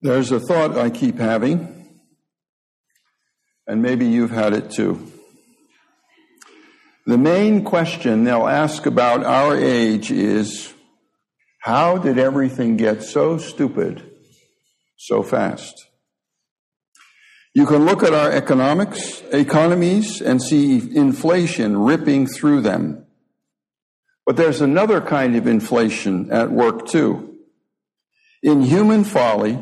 There's 0.00 0.30
a 0.30 0.38
thought 0.38 0.78
I 0.78 0.90
keep 0.90 1.18
having, 1.18 1.88
and 3.66 3.82
maybe 3.82 4.06
you've 4.06 4.30
had 4.30 4.52
it 4.52 4.70
too. 4.70 5.10
The 7.06 7.18
main 7.18 7.64
question 7.64 8.22
they'll 8.22 8.46
ask 8.46 8.86
about 8.86 9.24
our 9.24 9.56
age 9.56 10.12
is 10.12 10.72
how 11.60 11.98
did 11.98 12.16
everything 12.16 12.76
get 12.76 13.02
so 13.02 13.38
stupid 13.38 14.08
so 14.96 15.24
fast? 15.24 15.86
You 17.54 17.66
can 17.66 17.84
look 17.84 18.04
at 18.04 18.14
our 18.14 18.30
economics, 18.30 19.22
economies 19.32 20.20
and 20.20 20.40
see 20.40 20.94
inflation 20.94 21.76
ripping 21.76 22.28
through 22.28 22.60
them. 22.60 23.04
But 24.24 24.36
there's 24.36 24.60
another 24.60 25.00
kind 25.00 25.34
of 25.34 25.48
inflation 25.48 26.30
at 26.30 26.52
work 26.52 26.86
too. 26.86 27.38
In 28.44 28.62
human 28.62 29.02
folly, 29.02 29.58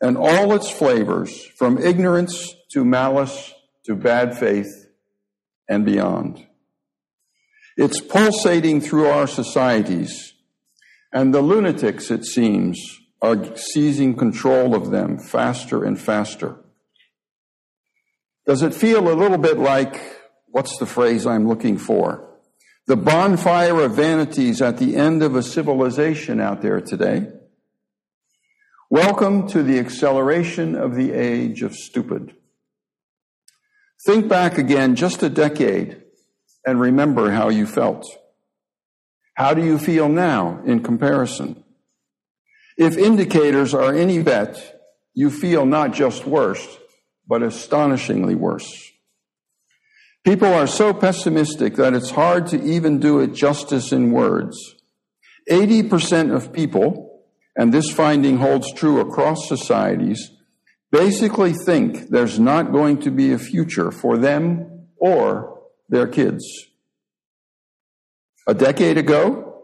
and 0.00 0.16
all 0.16 0.54
its 0.54 0.70
flavors, 0.70 1.46
from 1.56 1.78
ignorance 1.78 2.54
to 2.72 2.84
malice 2.84 3.52
to 3.84 3.94
bad 3.94 4.36
faith 4.36 4.86
and 5.68 5.84
beyond. 5.84 6.46
It's 7.76 8.00
pulsating 8.00 8.80
through 8.80 9.06
our 9.06 9.26
societies, 9.26 10.34
and 11.12 11.32
the 11.32 11.42
lunatics, 11.42 12.10
it 12.10 12.24
seems, 12.24 12.78
are 13.22 13.56
seizing 13.56 14.14
control 14.14 14.74
of 14.74 14.90
them 14.90 15.18
faster 15.18 15.84
and 15.84 16.00
faster. 16.00 16.56
Does 18.46 18.62
it 18.62 18.74
feel 18.74 19.12
a 19.12 19.14
little 19.14 19.38
bit 19.38 19.58
like, 19.58 20.00
what's 20.46 20.78
the 20.78 20.86
phrase 20.86 21.26
I'm 21.26 21.48
looking 21.48 21.76
for? 21.76 22.24
The 22.86 22.96
bonfire 22.96 23.80
of 23.82 23.92
vanities 23.92 24.62
at 24.62 24.78
the 24.78 24.96
end 24.96 25.22
of 25.22 25.36
a 25.36 25.42
civilization 25.42 26.40
out 26.40 26.62
there 26.62 26.80
today? 26.80 27.28
Welcome 28.90 29.48
to 29.48 29.62
the 29.62 29.78
acceleration 29.78 30.74
of 30.74 30.94
the 30.94 31.12
age 31.12 31.62
of 31.62 31.74
stupid. 31.74 32.34
Think 34.06 34.28
back 34.28 34.56
again 34.56 34.94
just 34.94 35.22
a 35.22 35.28
decade 35.28 36.00
and 36.64 36.80
remember 36.80 37.30
how 37.30 37.50
you 37.50 37.66
felt. 37.66 38.06
How 39.34 39.52
do 39.52 39.62
you 39.62 39.76
feel 39.76 40.08
now 40.08 40.62
in 40.64 40.82
comparison? 40.82 41.62
If 42.78 42.96
indicators 42.96 43.74
are 43.74 43.94
any 43.94 44.22
bet, 44.22 44.80
you 45.12 45.30
feel 45.30 45.66
not 45.66 45.92
just 45.92 46.24
worse, 46.24 46.78
but 47.26 47.42
astonishingly 47.42 48.36
worse. 48.36 48.90
People 50.24 50.48
are 50.48 50.66
so 50.66 50.94
pessimistic 50.94 51.76
that 51.76 51.92
it's 51.92 52.12
hard 52.12 52.46
to 52.46 52.62
even 52.62 53.00
do 53.00 53.20
it 53.20 53.34
justice 53.34 53.92
in 53.92 54.12
words. 54.12 54.56
80% 55.50 56.34
of 56.34 56.54
people 56.54 57.07
and 57.58 57.74
this 57.74 57.90
finding 57.90 58.36
holds 58.38 58.72
true 58.72 59.00
across 59.00 59.48
societies, 59.48 60.30
basically 60.92 61.52
think 61.52 62.08
there's 62.08 62.38
not 62.38 62.72
going 62.72 63.00
to 63.00 63.10
be 63.10 63.32
a 63.32 63.38
future 63.38 63.90
for 63.90 64.16
them 64.16 64.86
or 64.96 65.60
their 65.88 66.06
kids. 66.06 66.44
A 68.46 68.54
decade 68.54 68.96
ago, 68.96 69.60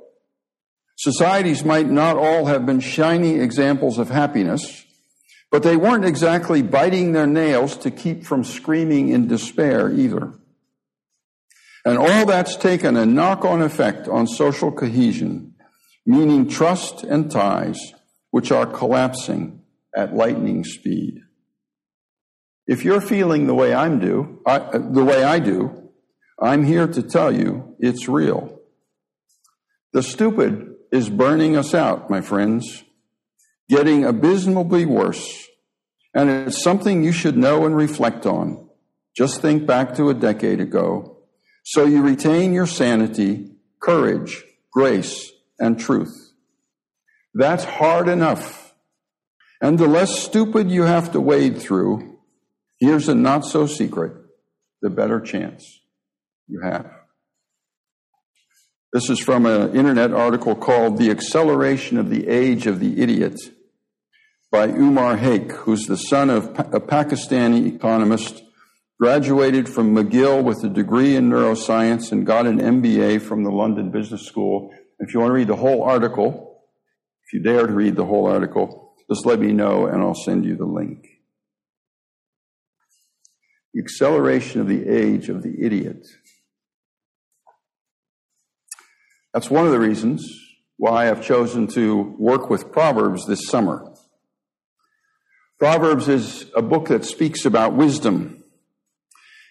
societies 0.97 1.65
might 1.65 1.89
not 1.89 2.17
all 2.17 2.47
have 2.47 2.67
been 2.67 2.81
shining 2.81 3.41
examples 3.41 3.99
of 3.99 4.11
happiness, 4.11 4.85
but 5.53 5.63
they 5.63 5.77
weren't 5.77 6.05
exactly 6.05 6.63
biting 6.63 7.13
their 7.13 7.29
nails 7.29 7.77
to 7.77 7.93
keep 7.93 8.25
from 8.25 8.43
screaming 8.43 9.09
in 9.09 9.29
despair 9.29 9.91
either. 9.93 10.35
And 11.85 11.97
all 11.97 12.27
that's 12.27 12.57
taken 12.57 12.97
a 12.97 13.07
knock 13.07 13.45
on 13.45 13.63
effect 13.63 14.09
on 14.09 14.27
social 14.27 14.73
cohesion 14.73 15.54
meaning 16.07 16.49
trust 16.49 17.03
and 17.03 17.31
ties 17.31 17.79
which 18.31 18.51
are 18.51 18.67
collapsing 18.67 19.61
at 19.97 20.15
lightning 20.15 20.65
speed. 20.65 21.21
If 22.67 22.85
you're 22.85 23.01
feeling 23.01 23.47
the 23.47 23.55
way 23.55 23.75
I'm 23.75 24.01
do, 24.01 24.41
I, 24.47 24.59
the 24.79 25.05
way 25.05 25.23
I 25.23 25.39
do, 25.39 25.91
I'm 26.41 26.65
here 26.65 26.87
to 26.89 27.03
tell 27.03 27.33
you 27.33 27.77
it's 27.79 28.09
real. 28.09 28.61
The 29.93 30.03
stupid 30.03 30.75
is 30.91 31.09
burning 31.09 31.57
us 31.57 31.75
out, 31.75 32.11
my 32.11 32.21
friends, 32.21 32.85
getting 33.69 34.05
abysmally 34.05 34.87
worse. 34.87 35.47
And 36.15 36.31
it's 36.31 36.63
something 36.63 37.05
you 37.05 37.13
should 37.13 37.37
know 37.37 37.67
and 37.67 37.77
reflect 37.77 38.27
on. 38.27 38.69
Just 39.17 39.41
think 39.41 39.67
back 39.67 39.95
to 39.95 40.11
a 40.11 40.15
decade 40.15 40.61
ago. 40.61 41.19
So 41.65 41.85
you 41.85 42.03
retain 42.03 42.53
your 42.53 42.67
sanity, 42.67 43.53
courage, 43.81 44.45
grace, 44.73 45.31
and 45.59 45.79
truth. 45.79 46.33
That's 47.35 47.65
hard 47.65 48.09
enough. 48.09 48.75
And 49.61 49.79
the 49.79 49.89
less 49.89 50.19
stupid 50.19 50.71
you 50.71 50.83
have 50.83 51.13
to 51.13 51.21
wade 51.21 51.59
through, 51.59 52.19
here's 52.79 53.09
a 53.09 53.15
not 53.15 53.45
so 53.45 53.67
secret, 53.67 54.13
the 54.83 54.91
better 54.91 55.21
chance 55.21 55.81
you 56.49 56.61
have. 56.63 56.91
This 58.93 59.11
is 59.11 59.19
from 59.19 59.47
an 59.47 59.75
internet 59.75 60.13
article 60.13 60.55
called 60.55 60.99
The 60.99 61.11
Acceleration 61.11 61.99
of 61.99 62.11
the 62.11 62.29
Age 62.29 62.67
of 62.67 62.79
the 62.79 63.01
Idiot 63.01 63.41
by 64.53 64.69
Umair 64.69 65.19
Haque, 65.19 65.51
who's 65.51 65.87
the 65.87 65.97
son 65.97 66.31
of 66.31 66.47
a 66.51 66.81
Pakistani 66.81 67.75
economist, 67.75 68.45
graduated 69.01 69.69
from 69.69 69.97
McGill 69.97 70.45
with 70.45 70.63
a 70.63 70.69
degree 70.69 71.17
in 71.17 71.29
neuroscience 71.29 72.13
and 72.13 72.25
got 72.25 72.47
an 72.47 72.61
MBA 72.61 73.21
from 73.21 73.43
the 73.43 73.51
London 73.51 73.91
Business 73.91 74.25
School 74.25 74.73
if 74.99 75.13
you 75.13 75.21
want 75.21 75.31
to 75.31 75.35
read 75.35 75.49
the 75.49 75.57
whole 75.57 75.83
article, 75.83 76.63
if 77.27 77.33
you 77.33 77.41
dare 77.41 77.67
to 77.67 77.73
read 77.73 77.97
the 77.97 78.05
whole 78.05 78.27
article, 78.27 78.95
just 79.11 79.27
let 79.27 79.39
me 79.39 79.53
know 79.53 79.87
and 79.87 80.03
I'll 80.03 80.15
send 80.15 80.45
you 80.45 80.57
the 80.57 80.65
link. 80.65 81.07
The 83.73 83.83
acceleration 83.83 84.61
of 84.61 84.69
the 84.69 84.89
age 84.89 85.29
of 85.29 85.43
the 85.43 85.55
idiot. 85.61 86.07
That's 89.33 89.51
one 89.51 89.67
of 89.67 89.73
the 89.73 89.81
reasons 89.81 90.25
why 90.77 91.11
I've 91.11 91.25
chosen 91.25 91.67
to 91.69 92.15
work 92.19 92.51
with 92.51 92.73
Proverbs 92.73 93.27
this 93.27 93.47
summer. 93.49 93.93
Proverbs 95.59 96.09
is 96.09 96.51
a 96.55 96.63
book 96.63 96.89
that 96.89 97.05
speaks 97.05 97.45
about 97.45 97.75
wisdom. 97.75 98.45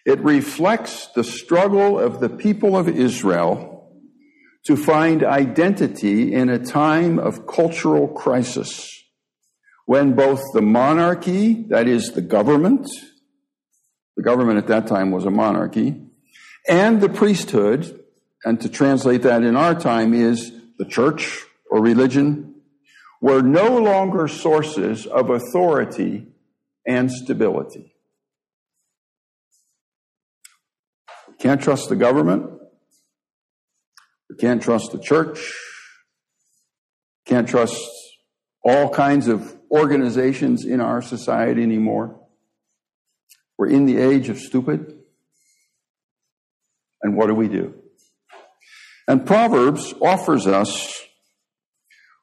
It 0.06 0.20
reflects 0.20 1.08
the 1.16 1.24
struggle 1.24 2.00
of 2.00 2.20
the 2.20 2.30
people 2.30 2.78
of 2.78 2.88
Israel 2.88 3.73
to 4.66 4.78
find 4.78 5.24
identity 5.24 6.34
in 6.34 6.50
a 6.50 6.60
time 6.60 7.20
of 7.20 7.46
cultural 7.46 8.08
crisis 8.08 9.04
when 9.86 10.14
both 10.14 10.42
the 10.54 10.62
monarchy, 10.62 11.64
that 11.70 11.88
is 11.88 12.14
the 12.14 12.22
government, 12.22 12.88
the 14.16 14.24
government 14.24 14.58
at 14.58 14.68
that 14.68 14.88
time 14.88 15.12
was 15.12 15.26
a 15.26 15.32
monarchy, 15.32 16.02
and 16.68 17.02
the 17.02 17.10
priesthood, 17.10 18.00
and 18.46 18.62
to 18.62 18.70
translate 18.70 19.24
that 19.24 19.44
in 19.44 19.58
our 19.58 19.76
time 19.76 20.14
is 20.14 20.54
the 20.78 20.86
church 20.86 21.44
or 21.70 21.82
religion, 21.82 22.56
were 23.20 23.42
no 23.42 23.78
longer 23.78 24.28
sources 24.28 25.06
of 25.06 25.30
authority 25.30 26.28
and 26.88 27.12
stability. 27.12 27.96
Can't 31.40 31.62
trust 31.62 31.90
the 31.90 31.96
government. 31.96 32.50
We 34.34 34.38
can't 34.38 34.64
trust 34.64 34.92
the 34.92 34.98
church. 34.98 35.54
Can't 37.28 37.48
trust 37.48 37.80
all 38.64 38.90
kinds 38.90 39.28
of 39.28 39.56
organizations 39.70 40.66
in 40.66 40.82
our 40.82 41.04
society 41.04 41.62
anymore. 41.62 42.20
We're 43.60 43.70
in 43.70 43.86
the 43.86 43.98
age 43.98 44.30
of 44.30 44.40
stupid. 44.40 44.98
And 47.04 47.16
what 47.16 47.28
do 47.28 47.36
we 47.36 47.48
do? 47.48 47.76
And 49.08 49.24
Proverbs 49.24 49.94
offers 50.02 50.48
us 50.48 51.04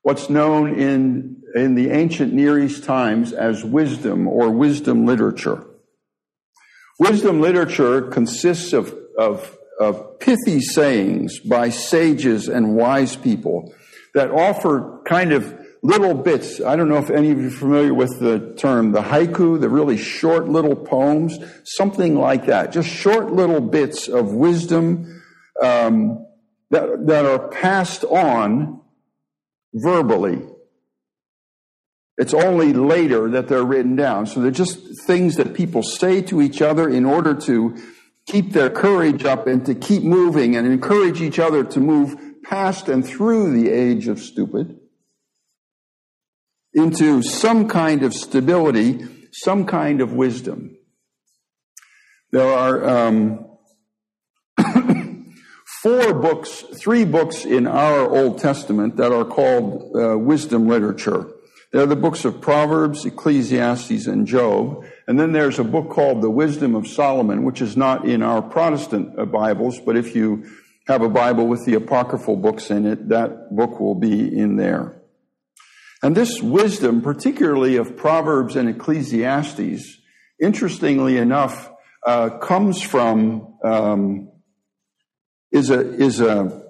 what's 0.02 0.28
known 0.28 0.80
in, 0.80 1.42
in 1.54 1.76
the 1.76 1.90
ancient 1.90 2.32
Near 2.32 2.58
East 2.58 2.82
times 2.82 3.32
as 3.32 3.64
wisdom 3.64 4.26
or 4.26 4.50
wisdom 4.50 5.06
literature. 5.06 5.64
Wisdom 6.98 7.40
literature 7.40 8.02
consists 8.02 8.72
of, 8.72 8.96
of 9.16 9.56
of 9.80 10.20
pithy 10.20 10.60
sayings 10.60 11.40
by 11.40 11.70
sages 11.70 12.48
and 12.48 12.76
wise 12.76 13.16
people 13.16 13.74
that 14.14 14.30
offer 14.30 15.00
kind 15.06 15.32
of 15.32 15.58
little 15.82 16.12
bits. 16.12 16.60
I 16.60 16.76
don't 16.76 16.90
know 16.90 16.98
if 16.98 17.10
any 17.10 17.30
of 17.30 17.40
you 17.40 17.48
are 17.48 17.50
familiar 17.50 17.94
with 17.94 18.20
the 18.20 18.54
term, 18.58 18.92
the 18.92 19.00
haiku, 19.00 19.58
the 19.58 19.70
really 19.70 19.96
short 19.96 20.48
little 20.48 20.76
poems, 20.76 21.38
something 21.64 22.18
like 22.18 22.46
that. 22.46 22.72
Just 22.72 22.88
short 22.88 23.32
little 23.32 23.62
bits 23.62 24.06
of 24.06 24.32
wisdom 24.32 25.22
um, 25.62 26.26
that, 26.70 27.06
that 27.06 27.24
are 27.24 27.48
passed 27.48 28.04
on 28.04 28.82
verbally. 29.72 30.42
It's 32.18 32.34
only 32.34 32.74
later 32.74 33.30
that 33.30 33.48
they're 33.48 33.64
written 33.64 33.96
down. 33.96 34.26
So 34.26 34.40
they're 34.40 34.50
just 34.50 35.06
things 35.06 35.36
that 35.36 35.54
people 35.54 35.82
say 35.82 36.20
to 36.22 36.42
each 36.42 36.60
other 36.60 36.86
in 36.86 37.06
order 37.06 37.34
to 37.34 37.78
keep 38.30 38.52
their 38.52 38.70
courage 38.70 39.24
up 39.24 39.46
and 39.48 39.66
to 39.66 39.74
keep 39.74 40.04
moving 40.04 40.54
and 40.54 40.66
encourage 40.66 41.20
each 41.20 41.40
other 41.40 41.64
to 41.64 41.80
move 41.80 42.16
past 42.44 42.88
and 42.88 43.04
through 43.04 43.60
the 43.60 43.68
age 43.70 44.06
of 44.08 44.20
stupid. 44.20 44.78
into 46.72 47.20
some 47.20 47.66
kind 47.66 48.04
of 48.04 48.14
stability, 48.14 49.04
some 49.32 49.66
kind 49.66 50.00
of 50.00 50.12
wisdom. 50.12 50.76
There 52.30 52.46
are 52.46 52.88
um, 52.88 53.44
four 55.82 56.14
books, 56.14 56.62
three 56.80 57.04
books 57.04 57.44
in 57.44 57.66
our 57.66 58.08
Old 58.08 58.38
Testament 58.38 58.96
that 58.98 59.10
are 59.10 59.24
called 59.24 59.96
uh, 59.96 60.16
wisdom 60.16 60.68
literature. 60.68 61.26
They're 61.72 61.86
the 61.86 61.96
books 61.96 62.24
of 62.24 62.40
Proverbs, 62.40 63.04
Ecclesiastes, 63.04 64.06
and 64.06 64.26
Job. 64.26 64.84
And 65.10 65.18
then 65.18 65.32
there's 65.32 65.58
a 65.58 65.64
book 65.64 65.90
called 65.90 66.22
The 66.22 66.30
Wisdom 66.30 66.76
of 66.76 66.86
Solomon, 66.86 67.42
which 67.42 67.60
is 67.60 67.76
not 67.76 68.06
in 68.06 68.22
our 68.22 68.40
Protestant 68.40 69.18
uh, 69.18 69.24
Bibles, 69.24 69.80
but 69.80 69.96
if 69.96 70.14
you 70.14 70.48
have 70.86 71.02
a 71.02 71.08
Bible 71.08 71.48
with 71.48 71.66
the 71.66 71.74
apocryphal 71.74 72.36
books 72.36 72.70
in 72.70 72.86
it, 72.86 73.08
that 73.08 73.56
book 73.56 73.80
will 73.80 73.96
be 73.96 74.38
in 74.38 74.54
there. 74.54 75.02
And 76.00 76.16
this 76.16 76.40
wisdom, 76.40 77.02
particularly 77.02 77.74
of 77.74 77.96
Proverbs 77.96 78.54
and 78.54 78.68
Ecclesiastes, 78.68 79.96
interestingly 80.40 81.16
enough, 81.16 81.72
uh, 82.06 82.38
comes 82.38 82.80
from 82.80 83.56
um, 83.64 84.30
is 85.50 85.70
a 85.70 85.80
is 85.80 86.20
a 86.20 86.62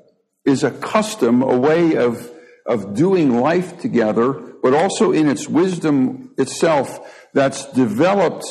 is 0.46 0.64
a 0.64 0.70
custom, 0.70 1.42
a 1.42 1.58
way 1.58 1.94
of 1.96 2.26
of 2.66 2.94
doing 2.94 3.38
life 3.38 3.78
together, 3.80 4.32
but 4.62 4.72
also 4.72 5.12
in 5.12 5.28
its 5.28 5.46
wisdom 5.46 6.32
itself 6.38 7.19
that's 7.34 7.70
developed 7.72 8.44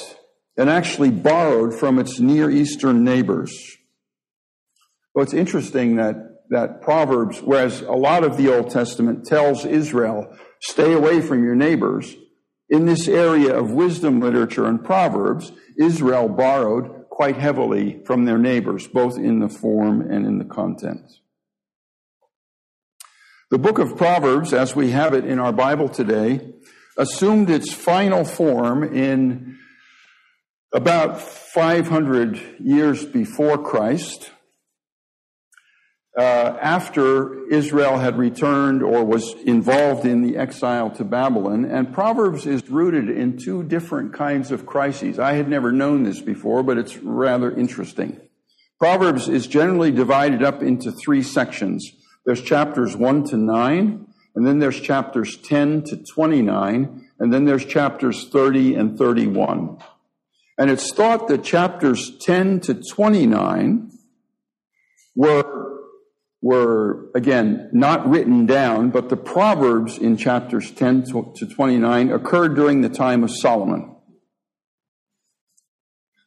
and 0.58 0.70
actually 0.70 1.12
borrowed 1.12 1.74
from 1.74 2.00
its 2.00 2.20
Near 2.20 2.50
Eastern 2.50 3.04
neighbors. 3.04 3.78
Well, 5.14 5.24
it's 5.24 5.34
interesting 5.34 5.96
that 5.96 6.30
that 6.50 6.82
Proverbs, 6.82 7.42
whereas 7.42 7.82
a 7.82 7.92
lot 7.92 8.24
of 8.24 8.36
the 8.36 8.54
Old 8.54 8.72
Testament 8.72 9.26
tells 9.26 9.66
Israel, 9.66 10.36
stay 10.62 10.94
away 10.94 11.22
from 11.22 11.44
your 11.44 11.56
neighbors, 11.56 12.16
in 12.70 12.86
this 12.86 13.08
area 13.08 13.56
of 13.56 13.72
wisdom 13.72 14.20
literature 14.20 14.66
and 14.66 14.84
Proverbs, 14.84 15.52
Israel 15.78 16.30
borrowed 16.30 17.08
quite 17.10 17.38
heavily 17.38 18.02
from 18.06 18.26
their 18.26 18.38
neighbors, 18.38 18.88
both 18.88 19.18
in 19.18 19.40
the 19.40 19.50
form 19.50 20.02
and 20.02 20.26
in 20.26 20.38
the 20.38 20.46
content. 20.46 21.02
The 23.50 23.58
book 23.58 23.80
of 23.80 23.98
Proverbs, 23.98 24.54
as 24.54 24.76
we 24.76 24.92
have 24.92 25.14
it 25.14 25.26
in 25.26 25.40
our 25.40 25.52
Bible 25.52 25.90
today, 25.90 26.54
assumed 27.00 27.50
its 27.50 27.74
final 27.74 28.26
form 28.26 28.84
in 28.84 29.58
about 30.74 31.20
500 31.20 32.58
years 32.60 33.06
before 33.06 33.58
Christ 33.58 34.32
uh, 36.18 36.58
after 36.62 37.48
Israel 37.48 37.98
had 37.98 38.18
returned 38.18 38.84
or 38.84 39.06
was 39.06 39.34
involved 39.46 40.06
in 40.06 40.22
the 40.22 40.36
exile 40.36 40.90
to 40.92 41.06
Babylon. 41.06 41.64
And 41.64 41.94
Proverbs 41.94 42.46
is 42.46 42.70
rooted 42.70 43.10
in 43.10 43.38
two 43.38 43.64
different 43.64 44.14
kinds 44.14 44.52
of 44.52 44.66
crises. 44.66 45.18
I 45.18 45.34
had 45.34 45.48
never 45.48 45.72
known 45.72 46.04
this 46.04 46.20
before, 46.20 46.64
but 46.64 46.78
it's 46.78 46.98
rather 46.98 47.50
interesting. 47.50 48.20
Proverbs 48.78 49.30
is 49.30 49.48
generally 49.48 49.92
divided 49.92 50.44
up 50.44 50.62
into 50.62 50.92
three 50.92 51.24
sections. 51.24 51.90
There's 52.26 52.42
chapters 52.42 52.98
1 52.98 53.24
to 53.30 53.38
9, 53.38 54.06
and 54.36 54.46
then 54.46 54.60
there's 54.60 54.80
chapters 54.80 55.38
10 55.38 55.84
to 55.84 55.98
29, 55.98 57.10
and 57.20 57.34
then 57.34 57.46
there's 57.46 57.66
chapters 57.66 58.28
30 58.30 58.76
and 58.76 58.98
31. 58.98 59.78
And 60.58 60.70
it's 60.70 60.94
thought 60.94 61.28
that 61.30 61.44
chapters 61.44 62.18
10 62.20 62.60
to 62.62 62.74
29 62.76 63.92
were 65.16 65.60
were, 66.42 67.10
again, 67.16 67.70
not 67.74 68.10
written 68.10 68.46
down, 68.46 68.90
but 68.92 69.10
the 69.10 69.18
Proverbs 69.18 69.98
in 69.98 70.16
chapters 70.16 70.72
10 70.72 71.04
to 71.36 71.46
29 71.46 72.12
occurred 72.12 72.56
during 72.56 72.82
the 72.82 72.90
time 72.90 73.24
of 73.24 73.32
Solomon. 73.32 73.96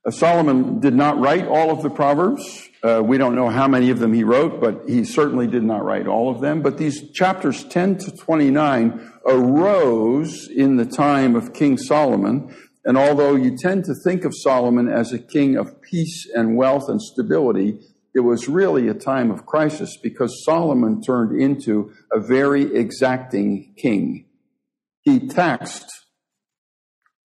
Uh, 0.05 0.11
Solomon 0.11 0.81
did 0.81 0.95
not 0.95 1.21
write 1.21 1.47
all 1.47 1.71
of 1.71 1.83
the 1.83 1.91
Proverbs. 1.91 2.69
Uh, 2.83 3.01
we 3.05 3.19
don't 3.19 3.37
know 3.37 3.49
how 3.49 3.69
many 3.69 3.91
of 3.91 4.01
them 4.01 4.13
he 4.13 4.25
wrote, 4.25 4.61
but 4.61 4.83
he 4.89 5.05
certainly 5.05 5.47
did 5.47 5.63
not 5.63 5.85
write 5.85 6.09
all 6.09 6.29
of 6.29 6.41
them. 6.41 6.61
But 6.61 6.77
these 6.77 7.13
chapters 7.13 7.63
10 7.65 7.99
to 7.99 8.11
29 8.11 9.13
arose 9.25 10.49
in 10.49 10.77
the 10.77 10.85
time 10.85 11.37
of 11.37 11.53
King 11.53 11.79
Solomon. 11.79 12.53
And 12.85 12.99
although 12.99 13.37
you 13.37 13.57
tend 13.57 13.85
to 13.85 13.95
think 13.95 14.25
of 14.25 14.35
Solomon 14.35 14.89
as 14.89 15.13
a 15.13 15.21
king 15.21 15.57
of 15.57 15.81
peace 15.81 16.29
and 16.35 16.57
wealth 16.57 16.89
and 16.89 17.01
stability, 17.01 17.79
it 18.13 18.21
was 18.21 18.49
really 18.49 18.89
a 18.89 18.95
time 18.95 19.31
of 19.31 19.47
crisis 19.47 19.97
because 20.03 20.45
Solomon 20.45 21.01
turned 21.01 21.41
into 21.41 21.93
a 22.13 22.19
very 22.19 22.75
exacting 22.75 23.73
king. 23.79 24.27
He 25.03 25.29
taxed 25.29 25.89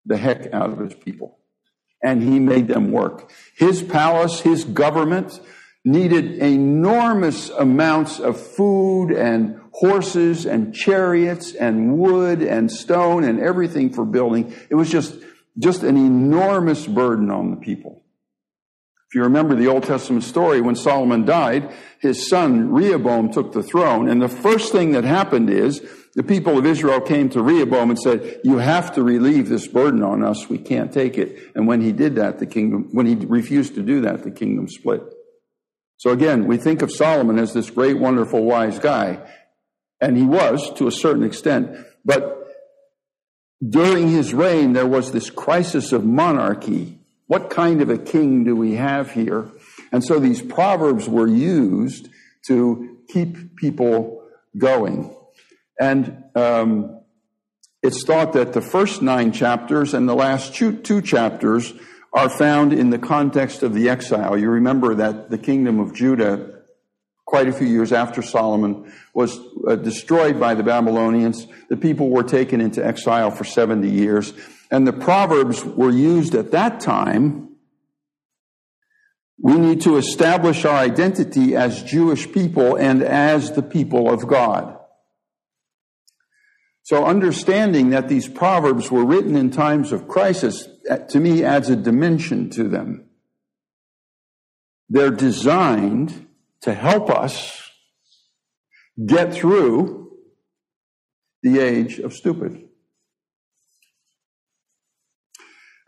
the 0.04 0.18
heck 0.18 0.52
out 0.52 0.70
of 0.70 0.78
his 0.78 0.94
people 0.94 1.38
and 2.02 2.22
he 2.22 2.38
made 2.38 2.68
them 2.68 2.92
work. 2.92 3.30
His 3.56 3.82
palace, 3.82 4.40
his 4.40 4.64
government 4.64 5.40
needed 5.84 6.38
enormous 6.38 7.48
amounts 7.50 8.18
of 8.18 8.40
food 8.40 9.12
and 9.12 9.60
horses 9.72 10.46
and 10.46 10.74
chariots 10.74 11.54
and 11.54 11.96
wood 11.98 12.42
and 12.42 12.70
stone 12.70 13.24
and 13.24 13.40
everything 13.40 13.92
for 13.92 14.04
building. 14.04 14.52
It 14.68 14.74
was 14.74 14.90
just, 14.90 15.14
just 15.58 15.82
an 15.82 15.96
enormous 15.96 16.86
burden 16.86 17.30
on 17.30 17.50
the 17.50 17.56
people. 17.56 18.02
If 19.08 19.14
you 19.14 19.22
remember 19.22 19.54
the 19.54 19.68
Old 19.68 19.84
Testament 19.84 20.24
story, 20.24 20.60
when 20.60 20.74
Solomon 20.74 21.24
died, 21.24 21.72
his 22.00 22.28
son 22.28 22.72
Rehoboam 22.72 23.32
took 23.32 23.52
the 23.52 23.62
throne. 23.62 24.08
And 24.08 24.20
the 24.20 24.28
first 24.28 24.72
thing 24.72 24.92
that 24.92 25.04
happened 25.04 25.48
is 25.48 25.80
the 26.16 26.22
people 26.22 26.58
of 26.58 26.66
Israel 26.66 27.00
came 27.00 27.28
to 27.30 27.42
Rehoboam 27.42 27.90
and 27.90 27.98
said, 27.98 28.40
you 28.42 28.58
have 28.58 28.94
to 28.94 29.02
relieve 29.02 29.48
this 29.48 29.68
burden 29.68 30.02
on 30.02 30.24
us. 30.24 30.48
We 30.48 30.58
can't 30.58 30.92
take 30.92 31.18
it. 31.18 31.52
And 31.54 31.68
when 31.68 31.80
he 31.80 31.92
did 31.92 32.16
that, 32.16 32.38
the 32.38 32.46
kingdom, 32.46 32.88
when 32.92 33.06
he 33.06 33.14
refused 33.14 33.74
to 33.76 33.82
do 33.82 34.00
that, 34.00 34.24
the 34.24 34.30
kingdom 34.30 34.68
split. 34.68 35.02
So 35.98 36.10
again, 36.10 36.46
we 36.46 36.56
think 36.56 36.82
of 36.82 36.90
Solomon 36.90 37.38
as 37.38 37.52
this 37.52 37.70
great, 37.70 37.98
wonderful, 37.98 38.42
wise 38.42 38.78
guy. 38.78 39.18
And 40.00 40.16
he 40.16 40.24
was 40.24 40.72
to 40.74 40.88
a 40.88 40.92
certain 40.92 41.22
extent. 41.22 41.70
But 42.04 42.48
during 43.66 44.10
his 44.10 44.34
reign, 44.34 44.72
there 44.72 44.86
was 44.86 45.12
this 45.12 45.30
crisis 45.30 45.92
of 45.92 46.04
monarchy 46.04 46.96
what 47.26 47.50
kind 47.50 47.82
of 47.82 47.90
a 47.90 47.98
king 47.98 48.44
do 48.44 48.54
we 48.54 48.74
have 48.74 49.10
here? 49.10 49.50
And 49.92 50.04
so 50.04 50.18
these 50.18 50.42
proverbs 50.42 51.08
were 51.08 51.26
used 51.26 52.08
to 52.46 52.98
keep 53.08 53.56
people 53.56 54.22
going. 54.56 55.15
And 55.80 56.24
um, 56.34 57.00
it's 57.82 58.04
thought 58.04 58.32
that 58.32 58.52
the 58.52 58.60
first 58.60 59.02
nine 59.02 59.32
chapters 59.32 59.94
and 59.94 60.08
the 60.08 60.14
last 60.14 60.54
two, 60.54 60.76
two 60.76 61.02
chapters 61.02 61.72
are 62.12 62.28
found 62.28 62.72
in 62.72 62.90
the 62.90 62.98
context 62.98 63.62
of 63.62 63.74
the 63.74 63.88
exile. 63.88 64.38
You 64.38 64.50
remember 64.50 64.94
that 64.94 65.30
the 65.30 65.38
kingdom 65.38 65.78
of 65.78 65.94
Judah 65.94 66.56
quite 67.26 67.48
a 67.48 67.52
few 67.52 67.66
years 67.66 67.92
after 67.92 68.22
Solomon 68.22 68.90
was 69.12 69.38
uh, 69.66 69.76
destroyed 69.76 70.40
by 70.40 70.54
the 70.54 70.62
Babylonians. 70.62 71.46
The 71.68 71.76
people 71.76 72.08
were 72.08 72.22
taken 72.22 72.60
into 72.60 72.84
exile 72.84 73.30
for 73.30 73.44
70 73.44 73.88
years. 73.90 74.32
And 74.70 74.86
the 74.86 74.92
Proverbs 74.92 75.64
were 75.64 75.90
used 75.90 76.34
at 76.34 76.52
that 76.52 76.80
time. 76.80 77.50
We 79.38 79.54
need 79.58 79.82
to 79.82 79.96
establish 79.96 80.64
our 80.64 80.76
identity 80.76 81.54
as 81.54 81.82
Jewish 81.82 82.32
people 82.32 82.76
and 82.76 83.02
as 83.02 83.52
the 83.52 83.62
people 83.62 84.10
of 84.10 84.26
God. 84.26 84.75
So 86.86 87.04
understanding 87.04 87.90
that 87.90 88.08
these 88.08 88.28
Proverbs 88.28 88.92
were 88.92 89.04
written 89.04 89.34
in 89.34 89.50
times 89.50 89.90
of 89.90 90.06
crisis, 90.06 90.68
uh, 90.88 90.98
to 90.98 91.18
me, 91.18 91.42
adds 91.42 91.68
a 91.68 91.74
dimension 91.74 92.48
to 92.50 92.68
them. 92.68 93.06
They're 94.88 95.10
designed 95.10 96.28
to 96.60 96.74
help 96.74 97.10
us 97.10 97.72
get 99.04 99.34
through 99.34 100.12
the 101.42 101.58
age 101.58 101.98
of 101.98 102.12
stupid. 102.12 102.68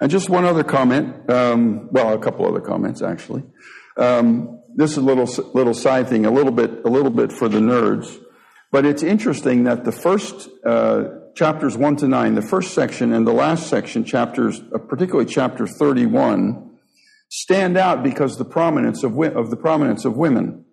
And 0.01 0.11
just 0.11 0.29
one 0.29 0.45
other 0.45 0.65
comment, 0.65 1.31
um, 1.31 1.91
well, 1.93 2.13
a 2.13 2.19
couple 2.19 2.45
other 2.45 2.61
comments 2.61 3.03
actually. 3.03 3.45
Um, 3.97 4.65
this 4.75 4.91
is 4.91 4.97
a 4.97 5.03
little 5.03 5.27
little 5.55 5.75
side 5.75 6.09
thing, 6.09 6.27
a 6.27 6.33
little 6.33 6.51
bit 6.51 6.85
a 6.85 6.89
little 6.89 7.13
bit 7.13 7.31
for 7.31 7.49
the 7.49 7.61
nerds, 7.61 8.19
but 8.71 8.85
it's 8.85 9.03
interesting 9.03 9.65
that 9.65 9.85
the 9.85 9.93
first 9.93 10.49
uh, 10.65 11.05
chapters 11.35 11.77
one 11.77 11.97
to 11.97 12.09
nine, 12.09 12.35
the 12.35 12.43
first 12.43 12.75
section 12.75 13.13
and 13.13 13.27
the 13.27 13.33
last 13.33 13.69
section, 13.69 14.05
chapters, 14.05 14.61
uh, 14.75 14.79
particularly 14.79 15.31
chapter 15.31 15.67
thirty-one, 15.67 16.79
stand 17.29 17.77
out 17.77 18.03
because 18.03 18.37
the 18.37 18.45
prominence 18.45 19.03
of 19.03 19.19
of 19.19 19.51
the 19.51 19.57
prominence 19.57 20.05
of 20.05 20.17
women. 20.17 20.65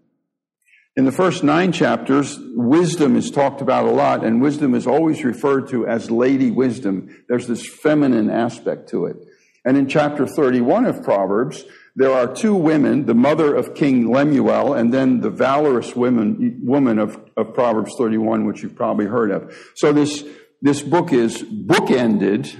In 0.97 1.03
the 1.03 1.11
first 1.11 1.43
nine 1.43 1.73
chapters, 1.73 2.39
wisdom 2.53 3.17
is 3.17 3.29
talked 3.29 3.59
about 3.59 3.85
a 3.85 3.91
lot, 3.91 4.23
and 4.23 4.41
wisdom 4.41 4.73
is 4.73 4.87
always 4.87 5.25
referred 5.25 5.67
to 5.69 5.85
as 5.85 6.09
lady 6.09 6.51
wisdom. 6.51 7.23
There's 7.27 7.47
this 7.47 7.67
feminine 7.67 8.29
aspect 8.29 8.89
to 8.89 9.07
it. 9.07 9.17
And 9.65 9.75
in 9.75 9.89
chapter 9.89 10.25
31 10.25 10.85
of 10.85 11.03
Proverbs, 11.03 11.65
there 11.95 12.11
are 12.11 12.33
two 12.33 12.53
women, 12.53 13.05
the 13.05 13.15
mother 13.15 13.55
of 13.55 13.73
King 13.73 14.11
Lemuel, 14.11 14.73
and 14.73 14.93
then 14.93 15.21
the 15.21 15.29
valorous 15.29 15.95
woman, 15.95 16.59
woman 16.61 16.99
of, 16.99 17.17
of 17.37 17.53
Proverbs 17.53 17.93
31, 17.97 18.45
which 18.45 18.61
you've 18.61 18.75
probably 18.75 19.05
heard 19.05 19.31
of. 19.31 19.55
So 19.75 19.93
this, 19.93 20.25
this 20.61 20.81
book 20.81 21.13
is 21.13 21.41
bookended 21.41 22.53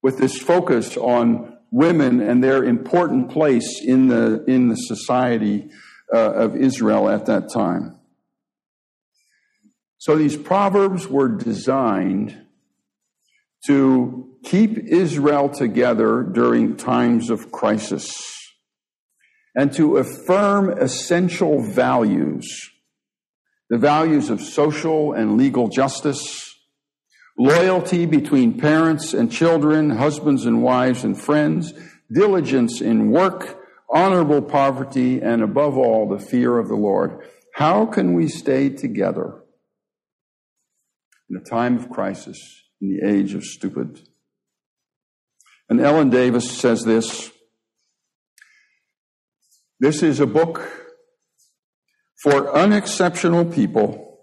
with 0.00 0.18
this 0.18 0.38
focus 0.38 0.96
on 0.96 1.58
women 1.72 2.20
and 2.20 2.42
their 2.42 2.62
important 2.62 3.30
place 3.30 3.80
in 3.82 4.06
the, 4.06 4.44
in 4.44 4.68
the 4.68 4.76
society 4.76 5.68
uh, 6.14 6.32
of 6.34 6.54
Israel 6.54 7.08
at 7.08 7.26
that 7.26 7.52
time. 7.52 7.98
So 9.98 10.16
these 10.16 10.36
proverbs 10.36 11.08
were 11.08 11.28
designed 11.28 12.46
to 13.66 14.36
keep 14.44 14.78
Israel 14.78 15.48
together 15.48 16.22
during 16.22 16.76
times 16.76 17.28
of 17.28 17.50
crisis 17.50 18.35
and 19.56 19.72
to 19.72 19.96
affirm 19.96 20.68
essential 20.78 21.60
values 21.62 22.70
the 23.68 23.78
values 23.78 24.30
of 24.30 24.40
social 24.40 25.12
and 25.12 25.36
legal 25.36 25.68
justice, 25.68 26.54
loyalty 27.36 28.06
between 28.06 28.58
parents 28.58 29.12
and 29.12 29.30
children, 29.32 29.90
husbands 29.90 30.46
and 30.46 30.62
wives 30.62 31.02
and 31.02 31.20
friends, 31.20 31.72
diligence 32.12 32.80
in 32.80 33.10
work, 33.10 33.58
honorable 33.90 34.42
poverty, 34.42 35.20
and 35.20 35.42
above 35.42 35.76
all, 35.76 36.08
the 36.08 36.24
fear 36.24 36.58
of 36.58 36.68
the 36.68 36.76
Lord. 36.76 37.18
How 37.54 37.86
can 37.86 38.14
we 38.14 38.28
stay 38.28 38.68
together 38.68 39.42
in 41.28 41.36
a 41.36 41.40
time 41.40 41.76
of 41.76 41.90
crisis, 41.90 42.38
in 42.80 42.96
the 42.96 43.08
age 43.08 43.34
of 43.34 43.42
stupid? 43.42 44.00
And 45.68 45.80
Ellen 45.80 46.10
Davis 46.10 46.48
says 46.48 46.84
this 46.84 47.32
this 49.78 50.02
is 50.02 50.20
a 50.20 50.26
book 50.26 50.68
for 52.22 52.54
unexceptional 52.54 53.44
people 53.44 54.20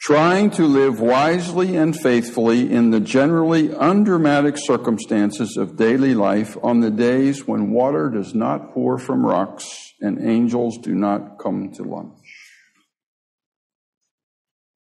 trying 0.00 0.50
to 0.50 0.64
live 0.66 1.00
wisely 1.00 1.76
and 1.76 1.98
faithfully 1.98 2.70
in 2.70 2.90
the 2.90 3.00
generally 3.00 3.74
undramatic 3.74 4.56
circumstances 4.58 5.56
of 5.56 5.76
daily 5.76 6.14
life 6.14 6.56
on 6.62 6.80
the 6.80 6.90
days 6.90 7.46
when 7.46 7.70
water 7.70 8.10
does 8.10 8.34
not 8.34 8.72
pour 8.74 8.98
from 8.98 9.24
rocks 9.24 9.92
and 10.00 10.22
angels 10.22 10.78
do 10.78 10.94
not 10.94 11.38
come 11.38 11.72
to 11.72 11.82
lunch. 11.82 12.18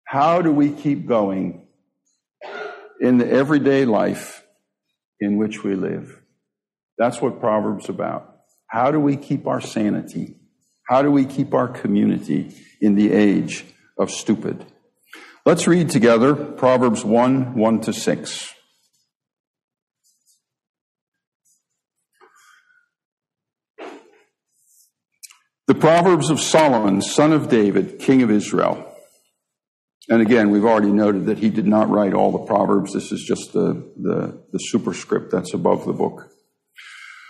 How 0.05 0.43
do 0.43 0.53
we 0.53 0.71
keep 0.71 1.07
going 1.07 1.67
in 3.01 3.19
the 3.19 3.31
everyday 3.31 3.85
life 3.85 4.45
in 5.21 5.39
which 5.39 5.63
we 5.63 5.77
live? 5.77 6.21
That's 6.99 7.23
what 7.23 7.41
Proverbs 7.41 7.89
about. 7.89 8.30
How 8.71 8.93
do 8.93 9.01
we 9.01 9.17
keep 9.17 9.49
our 9.49 9.61
sanity? 9.61 10.37
How 10.89 11.03
do 11.03 11.11
we 11.11 11.27
keep 11.27 11.55
our 11.55 11.67
community 11.67 12.55
in 12.81 12.95
the 12.95 13.13
age 13.13 13.65
of 13.99 14.11
stupid? 14.11 14.65
Let's 15.45 15.67
read 15.67 15.91
together 15.91 16.35
Proverbs 16.35 17.05
1 17.05 17.55
1 17.57 17.81
to 17.81 17.93
6. 17.93 18.55
The 25.67 25.75
Proverbs 25.75 26.31
of 26.31 26.41
Solomon, 26.41 27.03
son 27.03 27.33
of 27.33 27.49
David, 27.49 27.99
king 27.99 28.23
of 28.23 28.31
Israel. 28.31 28.87
And 30.09 30.21
again, 30.21 30.51
we've 30.51 30.65
already 30.65 30.91
noted 30.91 31.27
that 31.27 31.39
he 31.39 31.49
did 31.51 31.67
not 31.67 31.89
write 31.89 32.15
all 32.15 32.33
the 32.33 32.47
Proverbs. 32.47 32.93
This 32.93 33.13
is 33.13 33.23
just 33.23 33.53
the, 33.53 33.75
the, 33.97 34.43
the 34.53 34.59
superscript 34.59 35.31
that's 35.31 35.55
above 35.55 35.87
the 35.87 35.93
book. 35.93 36.29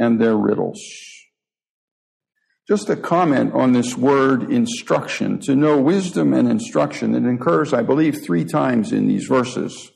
and 0.00 0.20
their 0.20 0.36
riddles. 0.36 0.80
Just 2.66 2.88
a 2.88 2.96
comment 2.96 3.52
on 3.52 3.72
this 3.72 3.96
word 3.96 4.50
instruction. 4.50 5.38
To 5.40 5.54
know 5.54 5.80
wisdom 5.80 6.32
and 6.32 6.50
instruction, 6.50 7.14
it 7.14 7.32
occurs, 7.32 7.72
I 7.72 7.82
believe, 7.82 8.22
three 8.22 8.44
times 8.44 8.92
in 8.92 9.06
these 9.06 9.26
verses. 9.26 9.90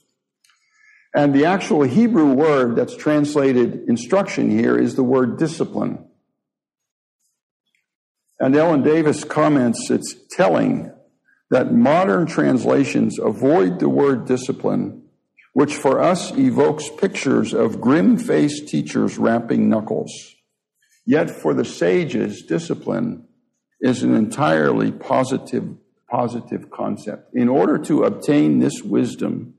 And 1.14 1.32
the 1.32 1.46
actual 1.46 1.84
Hebrew 1.84 2.32
word 2.32 2.76
that's 2.76 2.96
translated 2.96 3.88
instruction 3.88 4.50
here 4.50 4.76
is 4.76 4.94
the 4.94 5.04
word 5.04 5.38
discipline. 5.38 6.04
And 8.40 8.54
Ellen 8.54 8.82
Davis 8.82 9.24
comments 9.24 9.88
it's 9.90 10.14
telling 10.32 10.92
that 11.50 11.72
modern 11.72 12.26
translations 12.26 13.18
avoid 13.18 13.78
the 13.78 13.88
word 13.88 14.26
discipline, 14.26 15.03
which 15.54 15.76
for 15.76 16.00
us 16.00 16.32
evokes 16.36 16.90
pictures 16.90 17.54
of 17.54 17.80
grim 17.80 18.18
faced 18.18 18.68
teachers 18.68 19.18
rapping 19.18 19.68
knuckles. 19.68 20.12
Yet 21.06 21.30
for 21.30 21.54
the 21.54 21.64
sages, 21.64 22.42
discipline 22.42 23.28
is 23.80 24.02
an 24.02 24.14
entirely 24.14 24.90
positive, 24.90 25.76
positive 26.10 26.70
concept. 26.70 27.34
In 27.34 27.48
order 27.48 27.78
to 27.78 28.02
obtain 28.02 28.58
this 28.58 28.82
wisdom, 28.82 29.54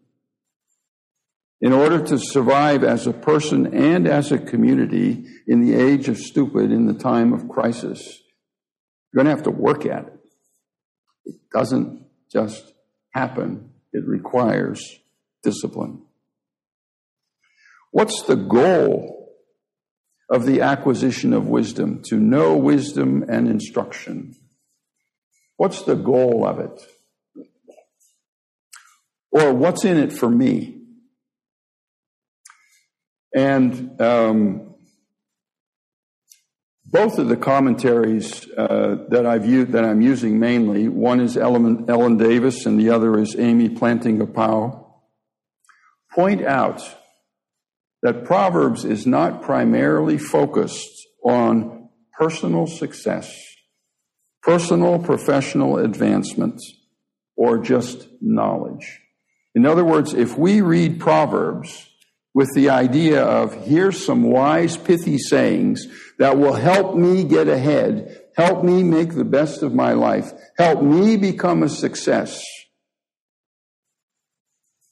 in 1.61 1.71
order 1.71 2.03
to 2.03 2.19
survive 2.19 2.83
as 2.83 3.07
a 3.07 3.13
person 3.13 3.73
and 3.73 4.05
as 4.05 4.33
a 4.33 4.37
community 4.37 5.25
in 5.47 5.61
the 5.61 5.75
age 5.75 6.09
of 6.09 6.17
stupid, 6.17 6.71
in 6.71 6.87
the 6.87 6.93
time 6.93 7.31
of 7.31 7.47
crisis, 7.47 8.21
you're 9.13 9.23
going 9.23 9.31
to 9.31 9.35
have 9.35 9.45
to 9.45 9.51
work 9.51 9.85
at 9.85 10.07
it. 10.07 10.19
It 11.25 11.35
doesn't 11.53 12.05
just 12.29 12.73
happen. 13.11 13.69
It 13.93 14.05
requires 14.05 14.99
discipline. 15.45 16.01
What's 17.91 18.21
the 18.23 18.35
goal 18.35 19.15
of 20.29 20.45
the 20.45 20.61
acquisition 20.61 21.33
of 21.33 21.47
wisdom, 21.47 22.01
to 22.03 22.17
know 22.17 22.57
wisdom 22.57 23.23
and 23.29 23.47
instruction. 23.47 24.35
What's 25.57 25.83
the 25.83 25.95
goal 25.95 26.45
of 26.45 26.59
it? 26.59 26.81
Or 29.31 29.53
what's 29.53 29.85
in 29.85 29.97
it 29.97 30.11
for 30.11 30.29
me? 30.29 30.81
And 33.35 34.01
um, 34.01 34.75
both 36.85 37.19
of 37.19 37.27
the 37.27 37.37
commentaries 37.37 38.49
uh, 38.57 39.05
that 39.09 39.25
I've 39.25 39.45
used, 39.45 39.73
that 39.73 39.83
I'm 39.83 40.01
using 40.01 40.39
mainly, 40.39 40.87
one 40.87 41.19
is 41.19 41.37
Ellen, 41.37 41.85
Ellen 41.89 42.17
Davis 42.17 42.65
and 42.65 42.79
the 42.79 42.89
other 42.89 43.19
is 43.19 43.35
Amy 43.37 43.69
Plantinga-Pauw, 43.69 44.84
point 46.15 46.43
out 46.43 46.81
that 48.01 48.23
Proverbs 48.23 48.85
is 48.85 49.05
not 49.05 49.41
primarily 49.41 50.17
focused 50.17 51.05
on 51.23 51.89
personal 52.17 52.67
success, 52.67 53.35
personal 54.41 54.97
professional 54.99 55.77
advancement, 55.77 56.61
or 57.35 57.57
just 57.57 58.07
knowledge. 58.21 59.01
In 59.53 59.65
other 59.65 59.83
words, 59.83 60.13
if 60.13 60.37
we 60.37 60.61
read 60.61 60.99
Proverbs 60.99 61.89
with 62.33 62.53
the 62.53 62.69
idea 62.69 63.23
of 63.23 63.53
here's 63.65 64.05
some 64.05 64.23
wise, 64.23 64.77
pithy 64.77 65.17
sayings 65.17 65.87
that 66.19 66.37
will 66.37 66.53
help 66.53 66.95
me 66.95 67.23
get 67.23 67.47
ahead, 67.47 68.21
help 68.37 68.63
me 68.63 68.83
make 68.83 69.15
the 69.15 69.25
best 69.25 69.63
of 69.63 69.73
my 69.73 69.93
life, 69.93 70.31
help 70.57 70.81
me 70.81 71.17
become 71.17 71.63
a 71.63 71.69
success, 71.69 72.43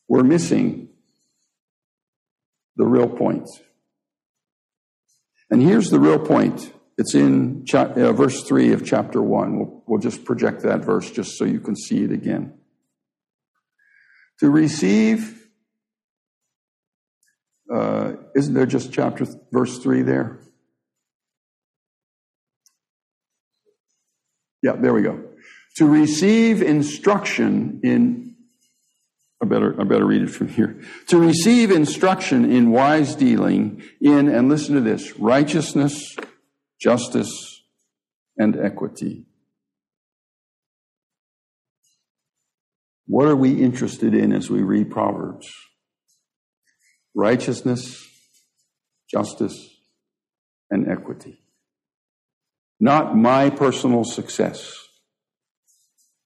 we're 0.07 0.23
missing 0.23 0.92
the 2.75 2.85
real 2.85 3.07
point. 3.07 3.49
And 5.49 5.61
here's 5.61 5.89
the 5.89 5.99
real 5.99 6.19
point. 6.19 6.73
It's 6.97 7.15
in 7.15 7.65
uh, 7.73 8.11
verse 8.13 8.43
3 8.43 8.73
of 8.73 8.85
chapter 8.85 9.21
1. 9.21 9.57
We'll, 9.57 9.83
we'll 9.87 9.99
just 9.99 10.25
project 10.25 10.61
that 10.63 10.83
verse 10.83 11.09
just 11.09 11.37
so 11.37 11.45
you 11.45 11.59
can 11.59 11.75
see 11.75 12.03
it 12.03 12.11
again. 12.11 12.53
To 14.39 14.49
receive, 14.49 15.47
uh, 17.73 18.13
isn't 18.35 18.53
there 18.53 18.65
just 18.65 18.91
chapter, 18.91 19.25
th- 19.25 19.37
verse 19.51 19.79
3 19.79 20.03
there? 20.03 20.39
Yeah, 24.61 24.73
there 24.73 24.93
we 24.93 25.01
go. 25.01 25.23
To 25.77 25.87
receive 25.87 26.61
instruction 26.61 27.81
in 27.83 28.32
I 29.43 29.45
better, 29.45 29.75
I 29.77 29.83
better 29.83 30.05
read 30.05 30.21
it 30.21 30.29
from 30.29 30.47
here. 30.47 30.79
To 31.07 31.19
receive 31.19 31.69
instruction 31.69 32.49
in 32.49 32.71
wise 32.71 33.13
dealing 33.13 33.83
in, 33.99 34.29
and 34.29 34.47
listen 34.47 34.75
to 34.75 34.79
this, 34.81 35.19
righteousness, 35.19 36.15
justice, 36.79 37.61
and 38.37 38.57
equity. 38.57 39.25
What 43.05 43.27
are 43.27 43.35
we 43.35 43.61
interested 43.61 44.13
in 44.13 44.31
as 44.31 44.49
we 44.49 44.63
read 44.63 44.89
Proverbs? 44.89 45.51
Righteousness, 47.13 48.01
justice, 49.11 49.59
and 50.71 50.89
equity. 50.89 51.37
Not 52.79 53.17
my 53.17 53.49
personal 53.49 54.05
success. 54.05 54.73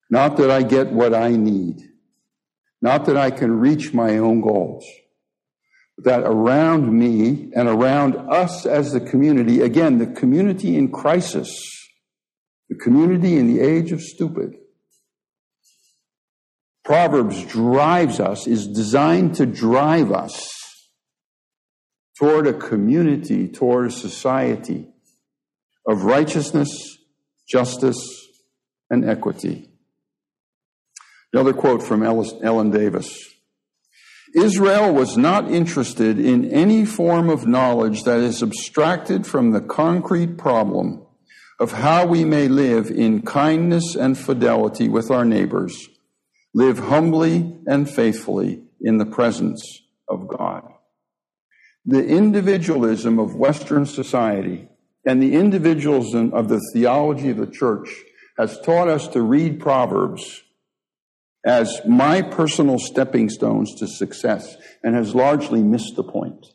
Not 0.08 0.38
that 0.38 0.52
I 0.52 0.62
get 0.62 0.94
what 0.94 1.16
I 1.16 1.32
need. 1.32 1.82
Not 2.82 3.06
that 3.06 3.18
I 3.18 3.32
can 3.32 3.60
reach 3.60 3.94
my 3.94 4.18
own 4.18 4.42
goals. 4.42 4.86
But 5.98 6.06
that 6.06 6.24
around 6.24 6.92
me 6.92 7.52
and 7.56 7.68
around 7.68 8.16
us 8.16 8.66
as 8.66 8.92
the 8.92 9.00
community, 9.00 9.62
again, 9.62 9.98
the 9.98 10.08
community 10.08 10.76
in 10.76 10.92
crisis, 10.92 11.50
the 12.70 12.76
community 12.76 13.38
in 13.38 13.48
the 13.48 13.62
age 13.62 13.92
of 13.92 14.02
stupid, 14.02 14.56
Proverbs 16.88 17.44
drives 17.44 18.22
us, 18.22 18.48
is 18.48 18.66
designed 18.66 19.36
to 19.36 19.46
drive 19.46 20.10
us 20.10 20.42
toward 22.18 22.48
a 22.48 22.54
community, 22.54 23.50
toward 23.50 23.88
a 23.88 23.92
society 23.92 24.88
of 25.86 26.06
righteousness, 26.06 26.70
justice, 27.46 28.00
and 28.90 29.04
equity. 29.04 29.70
Another 31.34 31.54
quote 31.54 31.84
from 31.84 32.04
Ellen 32.04 32.72
Davis. 32.72 33.36
Israel 34.36 34.94
was 34.94 35.18
not 35.18 35.50
interested 35.50 36.20
in 36.20 36.46
any 36.52 36.86
form 36.86 37.30
of 37.30 37.48
knowledge 37.48 38.04
that 38.04 38.20
is 38.20 38.44
abstracted 38.44 39.26
from 39.26 39.52
the 39.52 39.62
concrete 39.62 40.38
problem 40.38 41.06
of 41.60 41.72
how 41.72 42.06
we 42.06 42.24
may 42.24 42.48
live 42.48 42.92
in 42.92 43.22
kindness 43.22 43.96
and 43.96 44.18
fidelity 44.18 44.88
with 44.90 45.10
our 45.10 45.26
neighbors 45.26 45.90
live 46.54 46.80
humbly 46.80 47.58
and 47.68 47.90
faithfully 47.90 48.64
in 48.82 48.98
the 48.98 49.06
presence 49.06 49.82
of 50.08 50.28
God. 50.28 50.64
The 51.86 52.06
individualism 52.06 53.18
of 53.18 53.36
Western 53.36 53.86
society 53.86 54.68
and 55.06 55.22
the 55.22 55.36
individualism 55.36 56.34
of 56.34 56.50
the 56.50 56.62
theology 56.74 57.30
of 57.30 57.38
the 57.38 57.48
church 57.48 57.90
has 58.38 58.60
taught 58.62 58.88
us 58.88 59.08
to 59.10 59.22
read 59.22 59.60
Proverbs 59.60 60.44
as 61.48 61.80
my 61.88 62.22
personal 62.22 62.78
stepping 62.78 63.30
stones 63.30 63.74
to 63.74 63.88
success 63.88 64.58
and 64.84 64.96
has 64.96 65.16
largely 65.16 65.64
missed 65.64 65.96
the 65.96 66.04
point. 66.04 66.46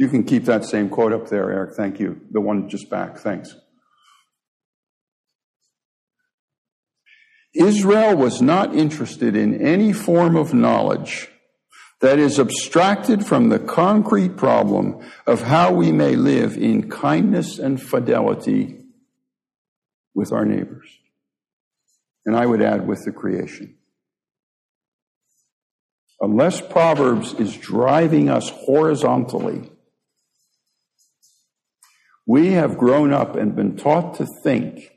You 0.00 0.08
can 0.08 0.24
keep 0.24 0.44
that 0.46 0.64
same 0.64 0.88
quote 0.88 1.12
up 1.12 1.28
there, 1.28 1.52
Eric. 1.52 1.76
Thank 1.76 2.00
you. 2.00 2.20
The 2.32 2.40
one 2.40 2.68
just 2.68 2.90
back. 2.90 3.18
Thanks. 3.18 3.54
Israel 7.54 8.16
was 8.16 8.42
not 8.42 8.74
interested 8.74 9.36
in 9.36 9.64
any 9.64 9.92
form 9.92 10.36
of 10.36 10.52
knowledge 10.52 11.28
that 12.00 12.18
is 12.18 12.40
abstracted 12.40 13.24
from 13.24 13.48
the 13.48 13.60
concrete 13.60 14.36
problem 14.36 15.00
of 15.24 15.42
how 15.42 15.72
we 15.72 15.92
may 15.92 16.16
live 16.16 16.56
in 16.56 16.90
kindness 16.90 17.60
and 17.60 17.80
fidelity 17.80 18.80
with 20.14 20.32
our 20.32 20.44
neighbors. 20.44 20.97
And 22.28 22.36
I 22.36 22.44
would 22.44 22.60
add 22.60 22.86
with 22.86 23.06
the 23.06 23.10
creation. 23.10 23.78
Unless 26.20 26.60
Proverbs 26.60 27.32
is 27.32 27.56
driving 27.56 28.28
us 28.28 28.50
horizontally, 28.50 29.70
we 32.26 32.52
have 32.52 32.76
grown 32.76 33.14
up 33.14 33.34
and 33.34 33.56
been 33.56 33.78
taught 33.78 34.16
to 34.16 34.26
think 34.42 34.90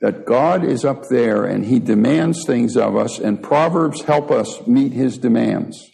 that 0.00 0.26
God 0.26 0.64
is 0.64 0.84
up 0.84 1.04
there 1.08 1.44
and 1.44 1.64
he 1.64 1.78
demands 1.78 2.44
things 2.44 2.76
of 2.76 2.96
us, 2.96 3.20
and 3.20 3.40
Proverbs 3.40 4.02
help 4.02 4.32
us 4.32 4.66
meet 4.66 4.90
his 4.92 5.18
demands. 5.18 5.88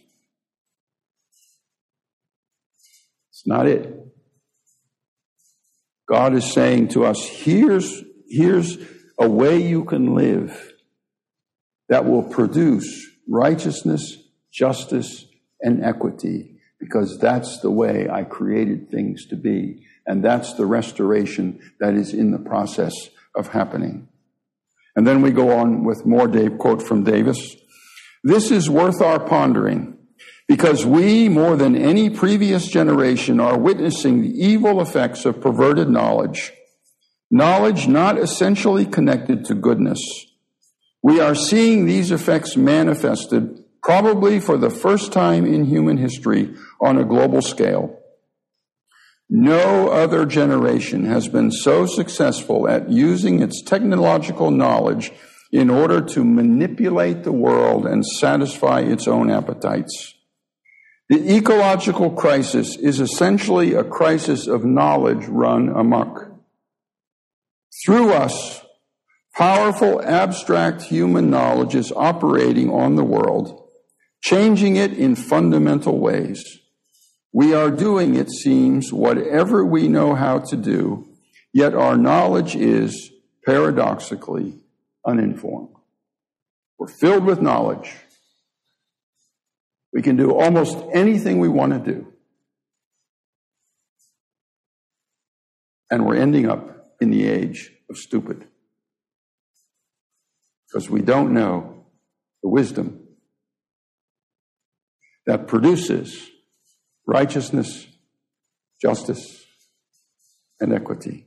It's 3.28 3.46
not 3.46 3.66
it. 3.66 3.94
God 6.08 6.34
is 6.34 6.50
saying 6.50 6.88
to 6.88 7.04
us, 7.04 7.22
here's, 7.28 8.02
here's 8.26 8.78
a 9.18 9.28
way 9.28 9.60
you 9.60 9.84
can 9.84 10.14
live 10.14 10.76
that 11.88 12.04
will 12.04 12.22
produce 12.22 13.06
righteousness, 13.28 14.16
justice, 14.52 15.26
and 15.60 15.84
equity, 15.84 16.58
because 16.78 17.18
that's 17.18 17.60
the 17.60 17.70
way 17.70 18.08
I 18.08 18.24
created 18.24 18.90
things 18.90 19.26
to 19.26 19.36
be. 19.36 19.84
And 20.06 20.24
that's 20.24 20.54
the 20.54 20.66
restoration 20.66 21.60
that 21.80 21.94
is 21.94 22.14
in 22.14 22.30
the 22.30 22.38
process 22.38 22.94
of 23.34 23.48
happening. 23.48 24.08
And 24.96 25.06
then 25.06 25.22
we 25.22 25.30
go 25.30 25.58
on 25.58 25.84
with 25.84 26.06
more 26.06 26.26
Dave 26.26 26.58
quote 26.58 26.82
from 26.82 27.04
Davis. 27.04 27.56
This 28.24 28.50
is 28.50 28.68
worth 28.68 29.00
our 29.00 29.20
pondering 29.20 29.96
because 30.48 30.84
we, 30.84 31.28
more 31.28 31.56
than 31.56 31.76
any 31.76 32.10
previous 32.10 32.66
generation, 32.66 33.38
are 33.38 33.58
witnessing 33.58 34.22
the 34.22 34.30
evil 34.30 34.80
effects 34.80 35.24
of 35.24 35.40
perverted 35.40 35.90
knowledge, 35.90 36.52
knowledge 37.30 37.86
not 37.86 38.18
essentially 38.18 38.86
connected 38.86 39.44
to 39.44 39.54
goodness. 39.54 40.00
We 41.02 41.20
are 41.20 41.34
seeing 41.34 41.86
these 41.86 42.10
effects 42.10 42.56
manifested 42.56 43.64
probably 43.82 44.40
for 44.40 44.56
the 44.56 44.70
first 44.70 45.12
time 45.12 45.46
in 45.46 45.64
human 45.64 45.96
history 45.96 46.54
on 46.80 46.98
a 46.98 47.04
global 47.04 47.40
scale. 47.40 47.98
No 49.30 49.90
other 49.90 50.24
generation 50.24 51.04
has 51.04 51.28
been 51.28 51.50
so 51.50 51.86
successful 51.86 52.68
at 52.68 52.88
using 52.90 53.42
its 53.42 53.62
technological 53.62 54.50
knowledge 54.50 55.12
in 55.52 55.70
order 55.70 56.00
to 56.00 56.24
manipulate 56.24 57.24
the 57.24 57.32
world 57.32 57.86
and 57.86 58.04
satisfy 58.04 58.80
its 58.80 59.06
own 59.06 59.30
appetites. 59.30 60.14
The 61.08 61.36
ecological 61.36 62.10
crisis 62.10 62.76
is 62.76 63.00
essentially 63.00 63.74
a 63.74 63.84
crisis 63.84 64.46
of 64.46 64.64
knowledge 64.64 65.24
run 65.26 65.70
amok. 65.70 66.30
Through 67.84 68.12
us, 68.12 68.62
powerful 69.38 70.02
abstract 70.02 70.82
human 70.82 71.30
knowledge 71.30 71.76
is 71.76 71.92
operating 71.92 72.68
on 72.70 72.96
the 72.96 73.04
world, 73.04 73.68
changing 74.20 74.74
it 74.74 74.92
in 74.92 75.14
fundamental 75.14 75.96
ways. 75.96 76.58
We 77.32 77.54
are 77.54 77.70
doing, 77.70 78.16
it 78.16 78.30
seems, 78.30 78.92
whatever 78.92 79.64
we 79.64 79.86
know 79.86 80.16
how 80.16 80.40
to 80.40 80.56
do, 80.56 81.08
yet 81.52 81.72
our 81.72 81.96
knowledge 81.96 82.56
is, 82.56 83.12
paradoxically, 83.46 84.54
uninformed. 85.06 85.76
We're 86.76 86.88
filled 86.88 87.24
with 87.24 87.40
knowledge. 87.40 87.94
We 89.92 90.02
can 90.02 90.16
do 90.16 90.34
almost 90.34 90.76
anything 90.92 91.38
we 91.38 91.48
want 91.48 91.72
to 91.74 91.92
do. 91.92 92.12
And 95.92 96.04
we're 96.04 96.16
ending 96.16 96.50
up 96.50 96.96
in 97.00 97.10
the 97.10 97.28
age 97.28 97.70
of 97.88 97.96
stupid. 97.96 98.44
Because 100.68 100.90
we 100.90 101.00
don't 101.00 101.32
know 101.32 101.86
the 102.42 102.48
wisdom 102.48 103.08
that 105.26 105.46
produces 105.46 106.30
righteousness, 107.06 107.86
justice, 108.80 109.44
and 110.60 110.72
equity. 110.72 111.26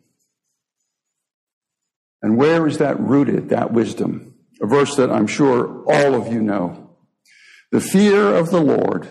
And 2.21 2.37
where 2.37 2.67
is 2.67 2.77
that 2.77 2.99
rooted, 2.99 3.49
that 3.49 3.73
wisdom? 3.73 4.35
A 4.61 4.67
verse 4.67 4.95
that 4.95 5.11
I'm 5.11 5.27
sure 5.27 5.83
all 5.87 6.13
of 6.13 6.31
you 6.31 6.41
know. 6.41 6.97
The 7.71 7.81
fear 7.81 8.35
of 8.35 8.51
the 8.51 8.61
Lord 8.61 9.07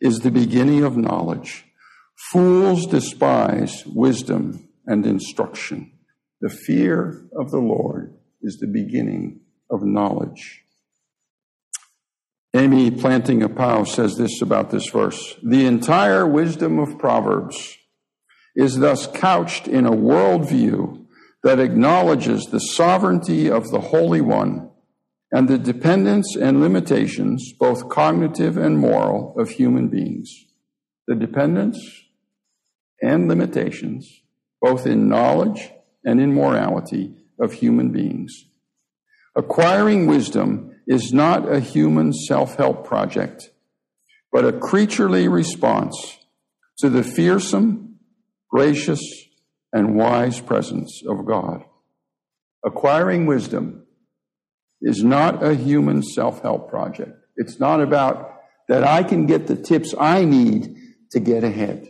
is 0.00 0.18
the 0.18 0.30
beginning 0.30 0.84
of 0.84 0.96
knowledge. 0.96 1.64
Fools 2.30 2.86
despise 2.86 3.84
wisdom 3.86 4.68
and 4.86 5.04
instruction. 5.04 5.92
The 6.40 6.50
fear 6.50 7.26
of 7.36 7.50
the 7.50 7.58
Lord 7.58 8.14
is 8.42 8.58
the 8.58 8.68
beginning 8.68 9.40
of 9.70 9.82
knowledge. 9.82 10.62
Amy 12.54 12.90
Plantinga-Pauw 12.90 13.86
says 13.86 14.16
this 14.16 14.40
about 14.40 14.70
this 14.70 14.88
verse. 14.88 15.36
The 15.42 15.66
entire 15.66 16.26
wisdom 16.26 16.78
of 16.78 16.98
Proverbs 16.98 17.76
is 18.54 18.78
thus 18.78 19.06
couched 19.06 19.68
in 19.68 19.84
a 19.84 19.92
worldview 19.92 21.04
that 21.42 21.60
acknowledges 21.60 22.46
the 22.46 22.58
sovereignty 22.58 23.50
of 23.50 23.70
the 23.70 23.80
Holy 23.80 24.20
One 24.22 24.70
and 25.30 25.48
the 25.48 25.58
dependence 25.58 26.34
and 26.34 26.60
limitations, 26.60 27.52
both 27.58 27.88
cognitive 27.88 28.56
and 28.56 28.78
moral, 28.78 29.34
of 29.38 29.50
human 29.50 29.88
beings. 29.88 30.32
The 31.06 31.14
dependence 31.14 31.78
and 33.02 33.28
limitations, 33.28 34.22
both 34.62 34.86
in 34.86 35.08
knowledge 35.08 35.70
and 36.04 36.20
in 36.20 36.32
morality, 36.32 37.14
of 37.38 37.52
human 37.52 37.90
beings. 37.90 38.46
Acquiring 39.36 40.06
wisdom 40.06 40.74
is 40.86 41.12
not 41.12 41.52
a 41.52 41.60
human 41.60 42.12
self 42.12 42.56
help 42.56 42.86
project, 42.86 43.50
but 44.32 44.46
a 44.46 44.52
creaturely 44.52 45.28
response 45.28 46.18
to 46.78 46.88
the 46.88 47.02
fearsome, 47.02 47.98
gracious, 48.50 49.02
and 49.72 49.94
wise 49.94 50.40
presence 50.40 51.02
of 51.06 51.26
God. 51.26 51.64
Acquiring 52.64 53.26
wisdom 53.26 53.86
is 54.80 55.04
not 55.04 55.42
a 55.42 55.54
human 55.54 56.02
self 56.02 56.40
help 56.40 56.70
project. 56.70 57.12
It's 57.36 57.60
not 57.60 57.82
about 57.82 58.40
that 58.68 58.84
I 58.84 59.02
can 59.02 59.26
get 59.26 59.46
the 59.48 59.56
tips 59.56 59.94
I 59.98 60.24
need 60.24 60.76
to 61.10 61.20
get 61.20 61.44
ahead. 61.44 61.88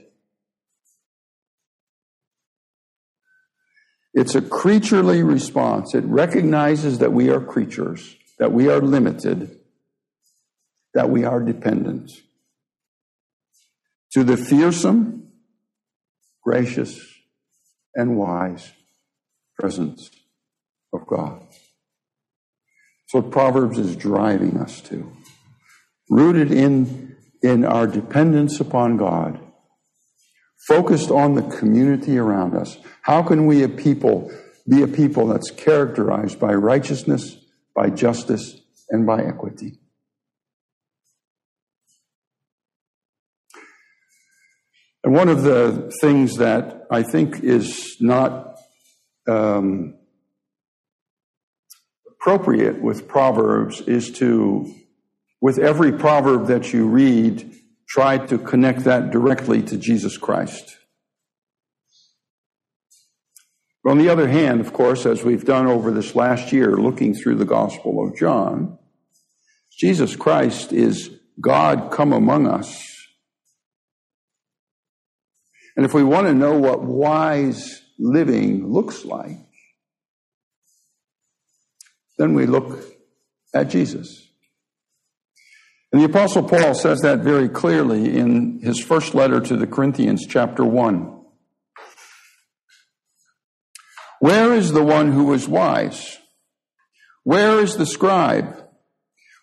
It's 4.16 4.34
a 4.34 4.40
creaturely 4.40 5.22
response. 5.22 5.94
It 5.94 6.02
recognizes 6.04 7.00
that 7.00 7.12
we 7.12 7.28
are 7.28 7.38
creatures, 7.38 8.16
that 8.38 8.50
we 8.50 8.70
are 8.70 8.80
limited, 8.80 9.58
that 10.94 11.10
we 11.10 11.24
are 11.24 11.38
dependent. 11.38 12.10
To 14.12 14.24
the 14.24 14.38
fearsome, 14.38 15.32
gracious, 16.42 16.98
and 17.94 18.16
wise 18.16 18.72
presence 19.58 20.10
of 20.94 21.06
God. 21.06 21.42
That's 21.42 23.12
what 23.12 23.30
Proverbs 23.30 23.78
is 23.78 23.96
driving 23.96 24.56
us 24.56 24.80
to. 24.82 25.12
Rooted 26.08 26.50
in, 26.50 27.16
in 27.42 27.66
our 27.66 27.86
dependence 27.86 28.60
upon 28.60 28.96
God 28.96 29.45
focused 30.66 31.10
on 31.10 31.34
the 31.34 31.42
community 31.42 32.18
around 32.18 32.54
us. 32.54 32.76
How 33.02 33.22
can 33.22 33.46
we 33.46 33.62
a 33.62 33.68
people 33.68 34.32
be 34.68 34.82
a 34.82 34.88
people 34.88 35.28
that's 35.28 35.50
characterized 35.50 36.40
by 36.40 36.52
righteousness, 36.54 37.36
by 37.74 37.90
justice, 37.90 38.60
and 38.90 39.06
by 39.06 39.22
equity? 39.22 39.78
And 45.04 45.14
one 45.14 45.28
of 45.28 45.42
the 45.42 45.92
things 46.00 46.38
that 46.38 46.84
I 46.90 47.04
think 47.04 47.44
is 47.44 47.96
not 48.00 48.56
um, 49.28 49.94
appropriate 52.10 52.82
with 52.82 53.06
Proverbs 53.06 53.82
is 53.82 54.10
to, 54.18 54.68
with 55.40 55.60
every 55.60 55.92
proverb 55.92 56.48
that 56.48 56.72
you 56.72 56.88
read, 56.88 57.54
try 57.88 58.18
to 58.18 58.38
connect 58.38 58.80
that 58.84 59.10
directly 59.10 59.62
to 59.62 59.76
Jesus 59.76 60.18
Christ. 60.18 60.76
But 63.82 63.92
on 63.92 63.98
the 63.98 64.08
other 64.08 64.26
hand, 64.26 64.60
of 64.60 64.72
course, 64.72 65.06
as 65.06 65.22
we've 65.22 65.44
done 65.44 65.66
over 65.66 65.92
this 65.92 66.16
last 66.16 66.52
year, 66.52 66.76
looking 66.76 67.14
through 67.14 67.36
the 67.36 67.44
Gospel 67.44 68.04
of 68.04 68.16
John, 68.16 68.78
Jesus 69.70 70.16
Christ 70.16 70.72
is 70.72 71.10
God 71.40 71.92
come 71.92 72.12
among 72.12 72.46
us. 72.46 72.82
And 75.76 75.84
if 75.84 75.94
we 75.94 76.02
want 76.02 76.26
to 76.26 76.34
know 76.34 76.58
what 76.58 76.82
wise 76.82 77.82
living 77.98 78.72
looks 78.72 79.04
like, 79.04 79.36
then 82.18 82.34
we 82.34 82.46
look 82.46 82.82
at 83.54 83.68
Jesus. 83.68 84.25
And 85.96 86.02
the 86.02 86.10
Apostle 86.10 86.42
Paul 86.42 86.74
says 86.74 87.00
that 87.00 87.20
very 87.20 87.48
clearly 87.48 88.18
in 88.18 88.60
his 88.60 88.78
first 88.78 89.14
letter 89.14 89.40
to 89.40 89.56
the 89.56 89.66
Corinthians, 89.66 90.26
chapter 90.26 90.62
1. 90.62 91.24
Where 94.20 94.52
is 94.52 94.72
the 94.72 94.84
one 94.84 95.12
who 95.12 95.32
is 95.32 95.48
wise? 95.48 96.18
Where 97.24 97.60
is 97.60 97.78
the 97.78 97.86
scribe? 97.86 98.62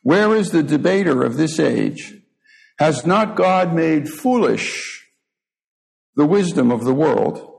Where 0.03 0.35
is 0.35 0.51
the 0.51 0.61
debater 0.61 1.23
of 1.23 1.37
this 1.37 1.59
age? 1.59 2.13
Has 2.77 3.03
not 3.03 3.35
God 3.35 3.73
made 3.73 4.07
foolish 4.07 5.07
the 6.15 6.27
wisdom 6.27 6.71
of 6.71 6.83
the 6.83 6.93
world? 6.93 7.52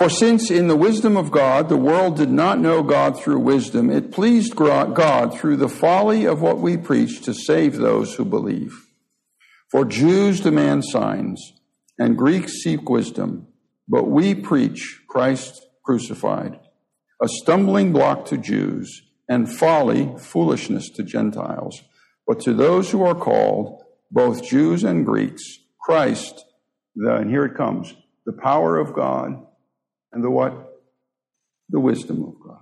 For 0.00 0.08
since 0.08 0.50
in 0.50 0.66
the 0.68 0.76
wisdom 0.76 1.18
of 1.18 1.30
God 1.30 1.68
the 1.68 1.76
world 1.76 2.16
did 2.16 2.30
not 2.30 2.58
know 2.58 2.82
God 2.82 3.20
through 3.20 3.40
wisdom, 3.40 3.90
it 3.90 4.10
pleased 4.10 4.56
God 4.56 5.38
through 5.38 5.56
the 5.56 5.68
folly 5.68 6.24
of 6.24 6.40
what 6.40 6.58
we 6.58 6.78
preach 6.78 7.20
to 7.24 7.34
save 7.34 7.76
those 7.76 8.14
who 8.14 8.24
believe. 8.24 8.86
For 9.70 9.84
Jews 9.84 10.40
demand 10.40 10.86
signs, 10.86 11.52
and 11.98 12.16
Greeks 12.16 12.62
seek 12.62 12.88
wisdom, 12.88 13.48
but 13.86 14.04
we 14.04 14.34
preach 14.34 15.02
Christ 15.06 15.66
crucified, 15.84 16.58
a 17.22 17.28
stumbling 17.28 17.92
block 17.92 18.24
to 18.28 18.38
Jews, 18.38 19.02
and 19.28 19.52
folly, 19.52 20.14
foolishness 20.18 20.88
to 20.92 21.02
Gentiles. 21.02 21.78
But 22.26 22.40
to 22.40 22.54
those 22.54 22.90
who 22.90 23.02
are 23.02 23.14
called, 23.14 23.82
both 24.10 24.48
Jews 24.48 24.82
and 24.82 25.04
Greeks, 25.04 25.42
Christ, 25.78 26.42
the, 26.96 27.16
and 27.16 27.28
here 27.28 27.44
it 27.44 27.54
comes, 27.54 27.94
the 28.24 28.32
power 28.32 28.78
of 28.78 28.94
God 28.94 29.44
and 30.12 30.24
the 30.24 30.30
what? 30.30 30.52
The 31.68 31.80
wisdom 31.80 32.22
of 32.24 32.34
God. 32.44 32.60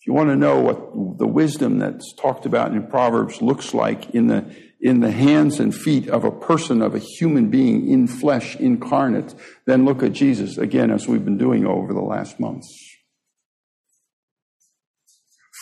If 0.00 0.06
you 0.06 0.14
want 0.14 0.30
to 0.30 0.36
know 0.36 0.60
what 0.60 1.18
the 1.18 1.26
wisdom 1.26 1.78
that's 1.78 2.14
talked 2.14 2.46
about 2.46 2.72
in 2.72 2.86
Proverbs 2.86 3.42
looks 3.42 3.74
like 3.74 4.08
in 4.10 4.28
the, 4.28 4.56
in 4.80 5.00
the 5.00 5.10
hands 5.10 5.60
and 5.60 5.74
feet 5.74 6.08
of 6.08 6.24
a 6.24 6.30
person, 6.30 6.80
of 6.80 6.94
a 6.94 6.98
human 6.98 7.50
being 7.50 7.86
in 7.86 8.06
flesh, 8.06 8.56
incarnate, 8.56 9.34
then 9.66 9.84
look 9.84 10.02
at 10.02 10.12
Jesus 10.12 10.56
again, 10.56 10.90
as 10.90 11.06
we've 11.06 11.24
been 11.24 11.36
doing 11.36 11.66
over 11.66 11.92
the 11.92 12.00
last 12.00 12.40
months. 12.40 12.74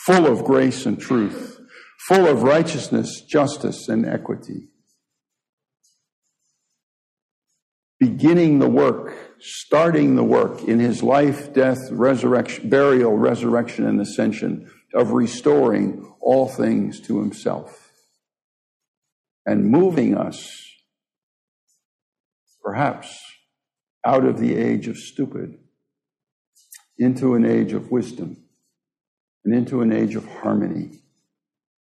Full 0.07 0.27
of 0.27 0.45
grace 0.45 0.87
and 0.87 1.01
truth, 1.01 1.61
full 2.07 2.29
of 2.29 2.45
righteousness, 2.45 3.23
justice, 3.23 3.89
and 3.89 4.07
equity. 4.07 4.69
Beginning 7.99 8.61
the 8.61 8.71
work 8.71 9.28
starting 9.41 10.17
the 10.17 10.25
work 10.25 10.63
in 10.65 10.79
his 10.79 11.03
life, 11.03 11.53
death, 11.53 11.91
resurrection, 11.91 12.69
burial, 12.69 13.17
resurrection, 13.17 13.87
and 13.87 14.01
ascension 14.01 14.71
of 14.95 15.13
restoring 15.13 16.13
all 16.21 16.49
things 16.49 17.01
to 17.01 17.21
himself 17.21 17.93
and 19.47 19.65
moving 19.65 20.17
us, 20.17 20.63
perhaps, 22.63 23.19
out 24.05 24.25
of 24.25 24.39
the 24.39 24.57
age 24.57 24.89
of 24.89 24.97
stupid 24.97 25.59
into 26.99 27.35
an 27.35 27.45
age 27.45 27.73
of 27.73 27.91
wisdom 27.91 28.37
and 29.45 29.55
into 29.55 29.81
an 29.81 29.93
age 29.93 30.15
of 30.15 30.27
harmony 30.27 31.01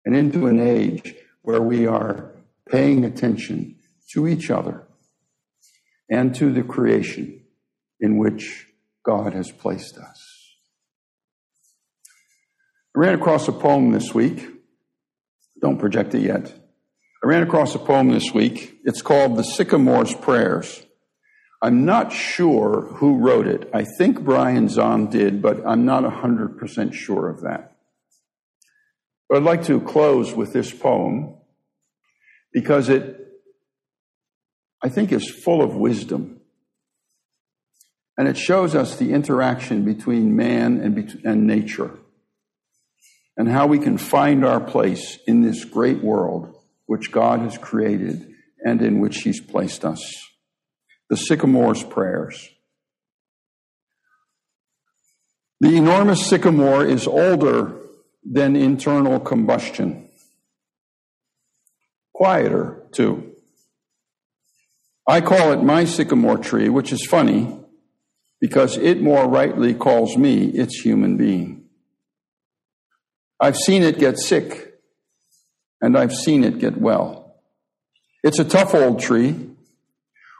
and 0.06 0.16
into 0.16 0.48
an 0.48 0.60
age 0.60 1.16
where 1.42 1.62
we 1.62 1.86
are 1.86 2.32
paying 2.70 3.06
attention 3.06 3.76
to 4.10 4.28
each 4.28 4.50
other 4.50 4.88
and 6.10 6.36
to 6.36 6.52
the 6.52 6.64
creation 6.64 7.43
in 8.04 8.18
which 8.18 8.68
God 9.06 9.34
has 9.34 9.50
placed 9.50 9.98
us. 9.98 10.58
I 12.94 13.00
ran 13.00 13.16
across 13.16 13.48
a 13.48 13.54
poem 13.54 13.92
this 13.92 14.14
week. 14.14 14.46
Don't 15.62 15.80
project 15.80 16.14
it 16.14 16.22
yet. 16.22 16.54
I 17.24 17.28
ran 17.28 17.44
across 17.44 17.74
a 17.74 17.80
poem 17.80 18.10
this 18.10 18.34
week. 18.34 18.82
It's 18.84 19.02
called 19.02 19.38
The 19.38 19.44
Sycamore's 19.44 20.14
Prayers. 20.16 20.84
I'm 21.62 21.86
not 21.86 22.12
sure 22.12 22.94
who 22.96 23.20
wrote 23.20 23.48
it. 23.48 23.70
I 23.74 23.86
think 23.86 24.20
Brian 24.20 24.68
Zahnd 24.68 25.10
did, 25.10 25.42
but 25.42 25.66
I'm 25.66 25.86
not 25.86 26.04
100% 26.04 26.94
sure 26.94 27.30
of 27.30 27.40
that. 27.44 27.78
But 29.30 29.38
I'd 29.38 29.44
like 29.44 29.64
to 29.68 29.80
close 29.80 30.34
with 30.34 30.52
this 30.52 30.74
poem 30.74 31.38
because 32.52 32.90
it, 32.90 33.18
I 34.84 34.90
think, 34.90 35.14
is 35.14 35.30
full 35.30 35.62
of 35.62 35.74
wisdom. 35.74 36.42
And 38.18 38.28
it 38.28 38.38
shows 38.38 38.76
us 38.76 38.96
the 38.96 39.12
interaction 39.12 39.84
between 39.84 40.36
man 40.36 40.80
and, 40.80 41.22
and 41.26 41.48
nature 41.48 41.92
and 43.36 43.50
how 43.50 43.66
we 43.66 43.80
can 43.80 43.98
find 43.98 44.46
our 44.46 44.60
place 44.60 45.18
in 45.26 45.42
this 45.42 45.66
great 45.66 46.04
world 46.04 46.56
which 46.86 47.12
God 47.12 47.40
has 47.40 47.58
created 47.58 48.30
and 48.64 48.82
in 48.82 49.00
which 49.00 49.20
He's 49.20 49.42
placed 49.42 49.84
us. 49.84 50.02
The 51.10 51.18
sycamore's 51.18 51.84
prayers. 51.84 52.50
The 55.60 55.76
enormous 55.76 56.28
sycamore 56.28 56.86
is 56.86 57.08
older 57.08 57.80
than 58.24 58.56
internal 58.56 59.20
combustion. 59.20 60.10
Quieter, 62.14 62.84
too. 62.92 63.34
I 65.08 65.22
call 65.22 65.52
it 65.52 65.64
my 65.64 65.86
sycamore 65.86 66.38
tree, 66.38 66.70
which 66.70 66.92
is 66.94 67.06
funny 67.06 67.63
because 68.44 68.76
it 68.76 69.02
more 69.02 69.26
rightly 69.26 69.74
calls 69.74 70.18
me 70.18 70.44
its 70.48 70.82
human 70.82 71.16
being. 71.16 71.64
I've 73.40 73.56
seen 73.56 73.84
it 73.84 73.98
get 73.98 74.20
sick, 74.20 74.74
and 75.80 75.98
I've 75.98 76.14
seen 76.14 76.44
it 76.44 76.60
get 76.60 76.76
well. 76.78 77.38
It's 78.22 78.40
a 78.40 78.44
tough 78.44 78.76
old 78.76 79.00
tree. 79.00 79.50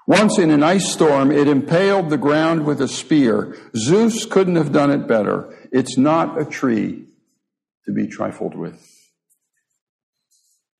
Once 0.06 0.38
in 0.38 0.52
an 0.52 0.64
ice 0.64 0.92
storm, 0.92 1.32
it 1.32 1.48
impaled 1.48 2.10
the 2.10 2.18
ground 2.18 2.66
with 2.66 2.82
a 2.82 2.90
spear. 2.90 3.58
Zeus 3.74 4.26
couldn't 4.26 4.58
have 4.58 4.74
done 4.74 4.92
it 4.92 5.08
better. 5.08 5.58
It's 5.72 5.98
not 5.98 6.42
a 6.42 6.44
tree 6.44 7.06
to 7.86 7.94
be 7.94 8.08
trifled 8.08 8.54
with. 8.54 8.86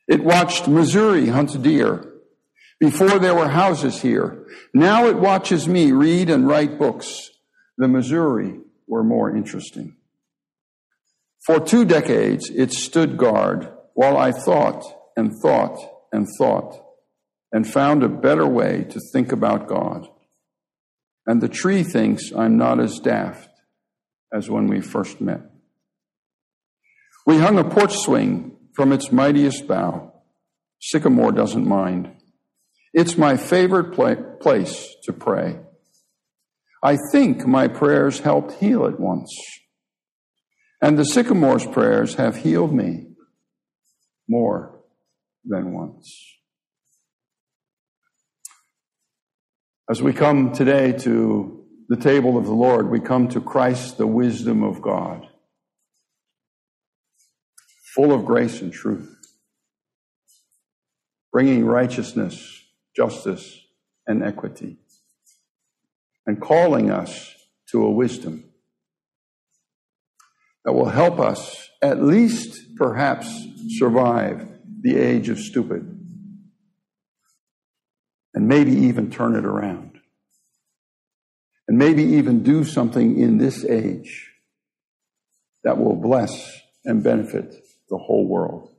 It 0.10 0.26
watched 0.26 0.68
Missouri 0.68 1.30
hunt 1.30 1.64
deer. 1.64 2.06
Before 2.84 3.18
there 3.18 3.34
were 3.34 3.48
houses 3.48 4.02
here. 4.02 4.46
Now 4.74 5.08
it 5.08 5.16
watches 5.16 5.70
me 5.70 5.94
read 5.94 6.30
and 6.30 6.46
write 6.46 6.78
books. 6.78 7.30
The 7.78 7.88
Missouri 7.88 8.60
were 8.90 9.06
more 9.06 9.34
interesting. 9.34 9.96
For 11.46 11.62
two 11.62 11.86
decades, 11.86 12.50
it 12.50 12.74
stood 12.74 13.16
guard 13.16 13.72
while 13.94 14.18
I 14.18 14.34
thought 14.34 14.84
and 15.16 15.32
thought 15.42 15.80
and 16.12 16.28
thought 16.38 16.78
and 17.54 17.66
found 17.66 18.04
a 18.04 18.10
better 18.10 18.46
way 18.46 18.84
to 18.90 19.00
think 19.14 19.32
about 19.32 19.70
God. 19.70 20.06
And 21.26 21.42
the 21.42 21.48
tree 21.48 21.84
thinks 21.84 22.34
I'm 22.36 22.58
not 22.58 22.82
as 22.82 23.00
daft 23.00 23.50
as 24.34 24.50
when 24.50 24.68
we 24.68 24.82
first 24.82 25.22
met. 25.22 25.40
We 27.26 27.38
hung 27.38 27.58
a 27.58 27.64
porch 27.64 27.96
swing 27.96 28.58
from 28.74 28.92
its 28.92 29.10
mightiest 29.10 29.68
bough. 29.70 30.12
Sycamore 30.82 31.32
doesn't 31.32 31.66
mind. 31.66 32.14
It's 32.94 33.18
my 33.18 33.38
favorite 33.38 33.94
place 34.40 34.96
to 35.04 35.14
pray. 35.14 35.60
I 36.84 36.98
think 37.12 37.48
my 37.48 37.68
prayers 37.68 38.20
helped 38.20 38.54
heal 38.54 38.86
it 38.86 39.00
once. 39.00 39.34
And 40.82 41.00
the 41.00 41.06
sycamore's 41.06 41.66
prayers 41.66 42.16
have 42.16 42.38
healed 42.38 42.74
me 42.74 43.08
more 44.28 44.82
than 45.46 45.74
once. 45.74 46.38
As 49.90 50.02
we 50.02 50.14
come 50.14 50.52
today 50.52 50.92
to 51.00 51.66
the 51.90 51.98
table 51.98 52.38
of 52.38 52.46
the 52.46 52.54
Lord, 52.54 52.90
we 52.90 53.00
come 53.00 53.28
to 53.30 53.42
Christ, 53.42 53.98
the 53.98 54.08
wisdom 54.08 54.64
of 54.64 54.82
God, 54.82 55.28
full 57.96 58.14
of 58.14 58.26
grace 58.26 58.62
and 58.62 58.72
truth, 58.72 59.14
bringing 61.32 61.66
righteousness, 61.66 62.63
justice, 62.96 63.60
and 64.06 64.24
equity, 64.24 64.78
and 66.26 66.42
calling 66.42 66.92
us 66.92 67.34
to 67.72 67.86
a 67.86 67.92
wisdom 67.92 68.44
that 70.66 70.74
will 70.74 70.90
help 70.90 71.20
us 71.20 71.70
at 71.82 72.04
least 72.04 72.76
perhaps 72.78 73.28
survive 73.78 74.48
the 74.82 74.98
age 74.98 75.30
of 75.30 75.40
stupid 75.40 75.90
and 78.34 78.48
maybe 78.48 78.72
even 78.72 79.10
turn 79.10 79.36
it 79.36 79.46
around 79.46 80.00
and 81.68 81.78
maybe 81.78 82.04
even 82.04 82.44
do 82.44 82.64
something 82.64 83.18
in 83.20 83.38
this 83.38 83.64
age 83.66 84.32
that 85.64 85.78
will 85.78 85.96
bless 85.96 86.62
and 86.86 87.04
benefit 87.04 87.56
the 87.90 87.98
whole 87.98 88.28
world. 88.28 88.73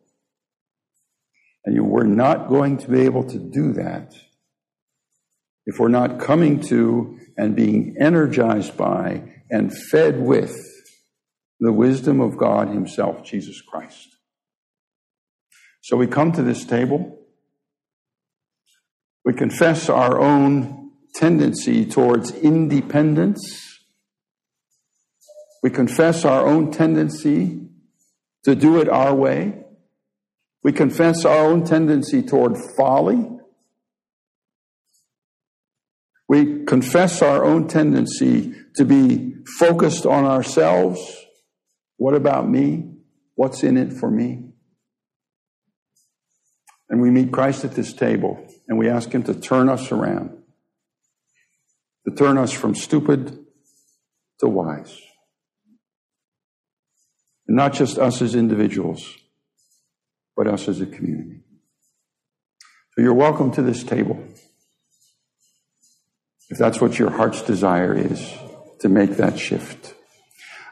And 1.64 1.74
you, 1.74 1.84
we're 1.84 2.04
not 2.04 2.48
going 2.48 2.76
to 2.78 2.90
be 2.90 3.02
able 3.02 3.24
to 3.24 3.38
do 3.38 3.72
that 3.74 4.14
if 5.66 5.78
we're 5.78 5.88
not 5.88 6.20
coming 6.20 6.60
to 6.60 7.18
and 7.36 7.56
being 7.56 7.96
energized 7.98 8.76
by 8.76 9.22
and 9.50 9.76
fed 9.90 10.20
with 10.20 10.54
the 11.60 11.72
wisdom 11.72 12.20
of 12.20 12.36
God 12.36 12.68
Himself, 12.68 13.24
Jesus 13.24 13.60
Christ. 13.62 14.08
So 15.80 15.96
we 15.96 16.06
come 16.06 16.32
to 16.32 16.42
this 16.42 16.64
table. 16.64 17.18
We 19.24 19.32
confess 19.32 19.88
our 19.88 20.20
own 20.20 20.90
tendency 21.14 21.86
towards 21.86 22.32
independence. 22.32 23.80
We 25.62 25.70
confess 25.70 26.24
our 26.24 26.46
own 26.46 26.70
tendency 26.70 27.68
to 28.44 28.54
do 28.54 28.80
it 28.80 28.88
our 28.88 29.14
way. 29.14 29.63
We 30.64 30.72
confess 30.72 31.24
our 31.24 31.44
own 31.44 31.64
tendency 31.64 32.22
toward 32.22 32.56
folly. 32.76 33.30
We 36.26 36.64
confess 36.64 37.22
our 37.22 37.44
own 37.44 37.68
tendency 37.68 38.54
to 38.76 38.84
be 38.84 39.34
focused 39.58 40.06
on 40.06 40.24
ourselves 40.24 41.24
what 41.96 42.14
about 42.14 42.48
me? 42.48 42.90
What's 43.34 43.62
in 43.62 43.76
it 43.76 43.92
for 43.92 44.10
me? 44.10 44.50
And 46.88 47.00
we 47.00 47.10
meet 47.10 47.32
Christ 47.32 47.64
at 47.64 47.72
this 47.72 47.92
table 47.92 48.46
and 48.68 48.78
we 48.78 48.88
ask 48.88 49.10
Him 49.10 49.22
to 49.24 49.34
turn 49.34 49.68
us 49.68 49.90
around, 49.90 50.36
to 52.06 52.14
turn 52.14 52.38
us 52.38 52.52
from 52.52 52.74
stupid 52.74 53.38
to 54.40 54.48
wise. 54.48 55.00
And 57.46 57.56
not 57.56 57.72
just 57.72 57.98
us 57.98 58.22
as 58.22 58.34
individuals, 58.34 59.14
but 60.36 60.46
us 60.46 60.68
as 60.68 60.80
a 60.80 60.86
community. 60.86 61.40
So 62.92 63.02
you're 63.02 63.14
welcome 63.14 63.50
to 63.52 63.62
this 63.62 63.82
table. 63.82 64.22
If 66.50 66.58
that's 66.58 66.80
what 66.80 66.98
your 66.98 67.10
heart's 67.10 67.42
desire 67.42 67.94
is, 67.94 68.32
to 68.80 68.88
make 68.88 69.16
that 69.16 69.38
shift. 69.38 69.94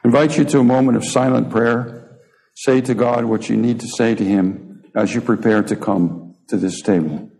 I 0.05 0.09
invite 0.09 0.37
you 0.37 0.45
to 0.45 0.59
a 0.59 0.65
moment 0.65 0.99
of 0.99 1.05
silent 1.05 1.51
prayer. 1.51 2.19
Say 2.55 2.83
to 2.83 2.95
God 2.95 3.25
what 3.25 3.49
you 3.49 3.57
need 3.57 3.81
to 3.81 3.89
say 3.89 4.15
to 4.15 4.23
Him 4.23 4.85
as 4.95 5.15
you 5.15 5.23
prepare 5.23 5.63
to 5.63 5.75
come 5.75 6.37
to 6.49 6.59
this 6.59 6.83
table. 6.83 7.32